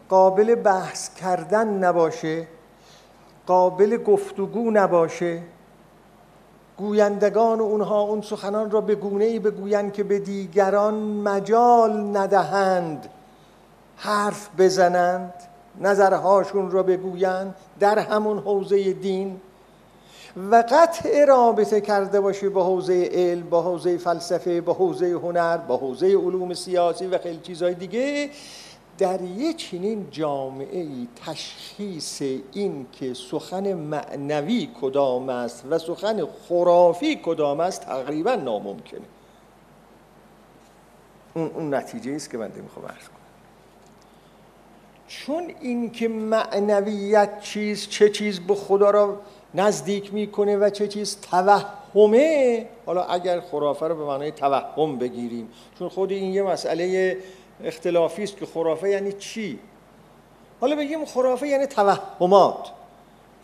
[0.08, 2.46] قابل بحث کردن نباشه
[3.48, 5.42] قابل گفتگو نباشه.
[6.76, 13.08] گویندگان اونها اون سخنان را به گونه ای بگویند که به دیگران مجال ندهند.
[13.96, 15.32] حرف بزنند
[15.80, 19.40] نظرهاشون را بگویند در همون حوزه دین.
[20.50, 25.76] و قطع رابطه کرده باشه با حوزه علم با حوزه فلسفه با حوزه هنر با
[25.76, 28.30] حوزه علوم سیاسی و خیلی چیزهای دیگه.
[28.98, 32.22] در یک چنین جامعه ای تشخیص
[32.52, 39.00] این که سخن معنوی کدام است و سخن خرافی کدام است تقریبا ناممکنه.
[41.34, 43.18] اون, اون نتیجه است که من می‌خوام عرض کنم.
[45.08, 49.20] چون این که معنویت چیز چه چیز به خدا را
[49.54, 55.88] نزدیک می‌کنه و چه چیز توهمه حالا اگر خرافه رو به معنای توهم بگیریم چون
[55.88, 57.16] خود این یه مسئله
[57.64, 59.58] اختلافی است که خرافه یعنی چی؟
[60.60, 62.72] حالا بگیم خرافه یعنی توهمات.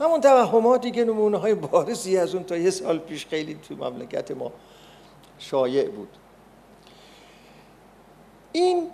[0.00, 4.30] همون توهماتی که نمونه های بارزی از اون تا یه سال پیش خیلی تو مملکت
[4.30, 4.52] ما
[5.38, 6.08] شایع بود.
[8.52, 8.90] این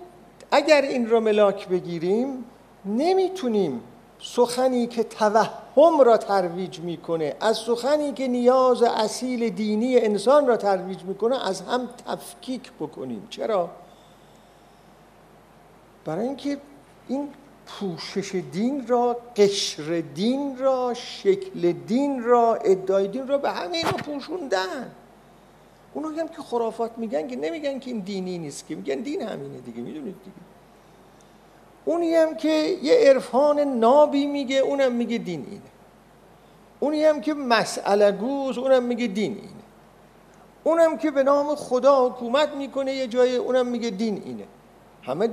[0.50, 2.44] اگر این را ملاک بگیریم
[2.84, 3.82] نمی‌تونیم
[4.18, 11.02] سخنی که توهم را ترویج می‌کنه از سخنی که نیاز اصیل دینی انسان را ترویج
[11.02, 13.26] می‌کنه از هم تفکیک بکنیم.
[13.30, 13.70] چرا؟
[16.04, 16.58] برای اینکه
[17.08, 17.28] این
[17.66, 23.90] پوشش دین را قشر دین را شکل دین را ادعای دین را به همه اینا
[23.90, 24.90] پوشوندن.
[25.94, 29.58] اونا هم که خرافات میگن که نمیگن که این دینی نیست که میگن دین همینه
[29.58, 30.36] دیگه می‌دونید دیگه.
[31.84, 35.62] اونی هم که یه عرفان نابی میگه اونم میگه دین اینه.
[36.80, 39.50] اونی هم که مسئله گوز اونم میگه دین اینه.
[40.64, 44.44] اونم که به نام خدا حکومت می‌کنه یه جای اونم میگه دین اینه.
[45.02, 45.30] همه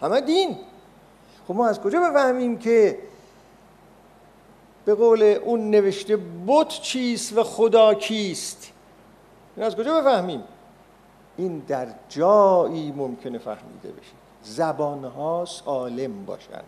[0.00, 0.56] همه دین.
[1.48, 2.98] خب ما از کجا بفهمیم که
[4.84, 8.72] به قول اون نوشته بت چیست و خدا کیست؟
[9.56, 10.42] این از کجا بفهمیم؟
[11.36, 14.12] این در جایی ممکنه فهمیده بشه.
[14.42, 16.62] زبانها سالم باشن.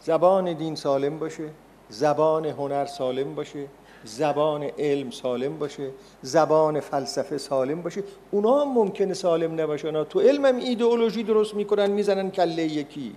[0.00, 1.50] زبان دین سالم باشه.
[1.88, 3.66] زبان هنر سالم باشه.
[4.04, 5.90] زبان علم سالم باشه
[6.22, 8.02] زبان فلسفه سالم باشه.
[8.30, 10.04] اونا هم ممکنه سالم نباشن.
[10.04, 13.16] تو علم هم ایدئولوژی درست می‌کنن می‌زنن کله یکی.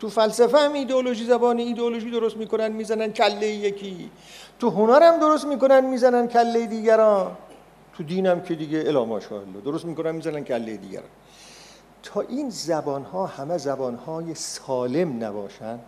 [0.00, 4.10] تو فلسفه هم ایدئولوژی زبان ایدئولوژی درست می‌کنن می‌زنن کله یکی.
[4.58, 7.36] تو هنر هم درست می‌کنن می‌زنن کله دیگران.
[7.96, 11.08] تو دین هم که دیگه الا ماشاءالله درست می‌کنن می‌زنن کله دیگران.
[12.02, 15.78] تا این زبان ها همه زبان های سالم نباشن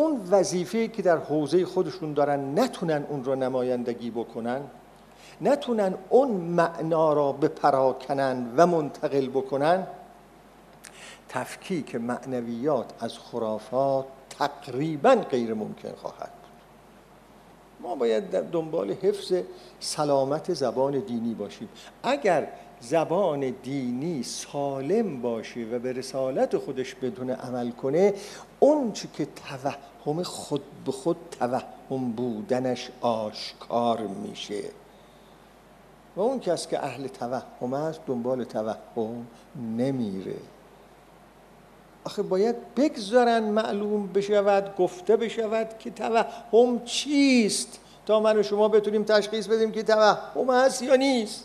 [0.00, 4.60] اون وظیفه که در حوزه خودشون دارن نتونن اون را نمایندگی بکنن
[5.40, 9.86] نتونن اون معنا را بپراکنن و منتقل بکنن
[11.28, 14.04] تفکیک معنویات از خرافات
[14.38, 16.50] تقریبا غیر ممکن خواهد بود.
[17.80, 19.32] ما باید در دنبال حفظ
[19.80, 21.68] سلامت زبان دینی باشیم.
[22.02, 22.48] اگر
[22.80, 28.14] زبان دینی سالم باشه و به رسالت خودش بدون عمل کنه
[28.60, 29.89] اون که توهم
[30.24, 34.62] خود به خود توهم بودنش آشکار میشه.
[36.16, 39.26] و اون کس که اهل توهم است دنبال توهم
[39.76, 40.36] نمیره.
[42.04, 49.04] آخه باید بگذارن معلوم بشود گفته بشود که توهم چیست تا من و شما بتونیم
[49.04, 51.44] تشخیص بدیم که توهم هست یا نیست.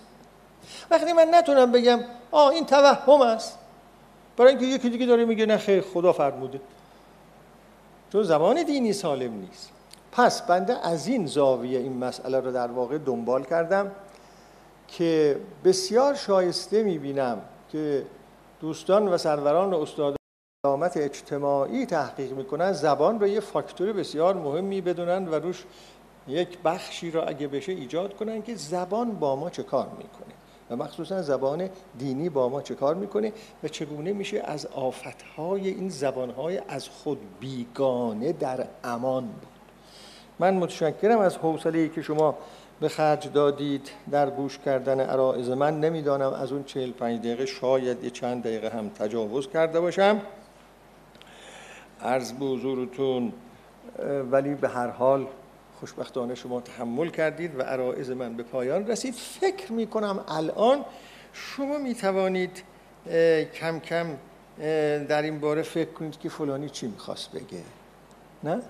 [0.92, 2.00] وقتی من نتونم بگم
[2.32, 3.58] آه این توهم است.
[4.38, 6.62] برای اینکه یکی دیگه داره میگه نه خیر خدا فرموده.
[8.16, 9.72] چون زبان دینی سالم نیست.
[10.12, 13.92] پس بنده از این زاویه این مسئله رو در واقع دنبال کردم
[14.88, 18.06] که بسیار شایسته می‌بینم که
[18.60, 20.16] دوستان و سروران و استادان
[20.66, 25.64] سلامت اجتماعی تحقیق می‌کنن زبان رو یه فاکتور بسیار مهمی بدونن و روش
[26.28, 30.36] یک بخشی را اگه بشه ایجاد کنن که زبان با ما چه کار می‌کنه.
[30.70, 35.90] و مخصوصا زبان دینی با ما چه کار می‌کنه و چگونه میشه از آفتهای این
[35.90, 39.48] زبانهای از خود بیگانه در امان بود
[40.40, 42.38] من متشکرم از حوصله که شما
[42.80, 45.80] به خرج دادید در گوش کردن عرائز من.
[45.80, 50.22] نمی‌دانم از اون چهل پنج دقیقه شاید یه چند دقیقه هم تجاوز کرده باشم.
[52.02, 53.34] عرض به حضورتون
[54.32, 55.28] ولی به هر حال
[55.80, 59.14] خوشبختانه شما تحمل کردید و عرائز من به پایان رسید.
[59.14, 60.86] فکر می کنم الان
[61.34, 62.64] شما می توانید
[63.54, 64.18] کم کم
[65.08, 67.62] در این باره فکر کنید که فلانی چی می‌خواست بگه.
[68.44, 68.62] نه؟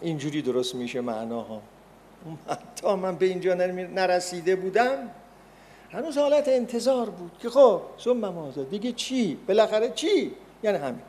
[0.00, 1.62] اینجوری درست میشه معناها
[2.48, 5.10] حتی من به اینجا نرسیده بودم.
[5.90, 10.32] هنوز حالت انتظار بود که خب ثم مازه دیگه چی؟ بالاخره چی؟
[10.62, 11.02] یعنی همین.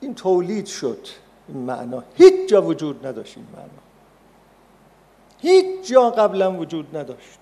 [0.00, 1.06] این تولید شد.
[1.48, 2.04] این معنا.
[2.14, 3.68] هیچ جا وجود نداشت این معنا.
[5.38, 7.38] هیچ جا قبلا وجود نداشت.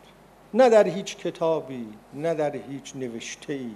[0.54, 3.70] نه در هیچ کتابی نه در هیچ نوشته ای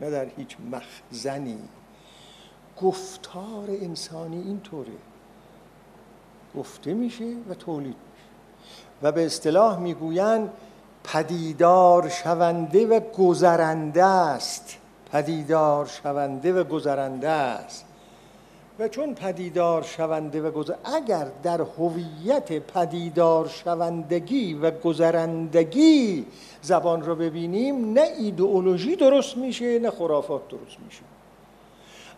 [0.00, 1.58] نه در هیچ مخزنی.
[2.82, 4.92] گفتار انسانی اینطوره.
[6.56, 8.26] گفته میشه و تولید میشه.
[9.02, 10.50] و به اصطلاح می‌گویند
[11.04, 14.76] پدیدار شونده و گذرنده است.
[15.12, 17.84] پدیدار شونده و گذرنده است.
[18.80, 26.26] و چون پدیدار شونده و گذر اگر در هویت پدیدار شوندگی و گذرندگی
[26.62, 31.02] زبان رو ببینیم نه ایدئولوژی درست میشه نه خرافات درست میشه.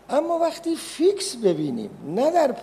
[0.09, 2.55] اما وقتی fix ببینیم نه در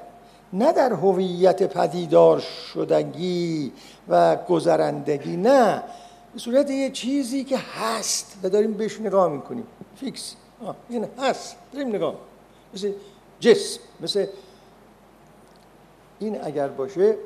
[0.53, 3.73] نه در هویت پدیدار شدگی
[4.09, 5.83] و گذرندگی نه.
[6.33, 9.67] به صورت یه چیزی که هست و داریم بهش نگاه می‌کنیم.
[9.97, 10.35] fix.
[10.67, 11.57] آه این هست.
[11.73, 12.15] داریم نگاه
[12.75, 12.93] مثل
[13.41, 13.81] جسم.
[14.01, 14.27] مثل
[16.19, 17.17] این اگر باشه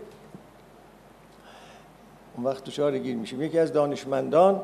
[2.36, 3.42] اون وقت دچار گیر میشیم.
[3.42, 4.62] یکی از دانشمندان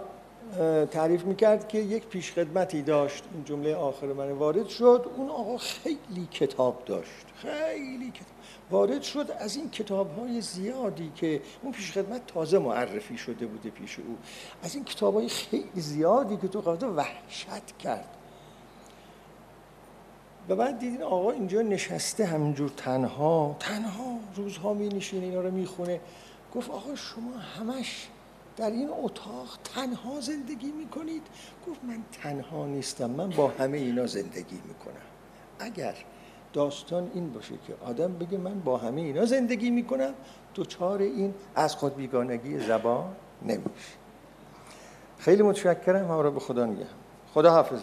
[0.91, 3.25] تعریف می‌کرد که یک پیشخدمتی داشت.
[3.35, 5.11] این جمله آخر من وارد شد.
[5.17, 7.27] اون آقا خیلی کتاب داشت.
[7.37, 8.27] خیلی کتاب.
[8.71, 13.99] وارد شد از این کتاب های زیادی که اون پیشخدمت تازه معرفی شده بوده پیش
[13.99, 14.19] او.
[14.63, 18.17] از این کتاب های خیلی زیادی که تو قاعده وحشت کرد.
[20.51, 26.01] و بعد دیدین آقا اینجا نشسته همینجور تنها تنها روزها می نشینه اینا رو می‌خونه.
[26.55, 28.09] گفت آقا شما همش
[28.57, 31.23] در این اتاق تنها زندگی می‌کنید؟
[31.69, 35.07] گفت من تنها نیستم من با همه اینا زندگی می‌کنم.
[35.59, 35.95] اگر
[36.53, 40.15] داستان این باشه که آدم بگه من با همه اینا زندگی می‌کنم
[40.55, 43.05] دوچار این از خود بیگانگی زبان
[43.43, 43.71] نمیشه.
[45.19, 46.87] خیلی متشکرم ما رو به خدا میگم
[47.35, 47.81] خدا حافظ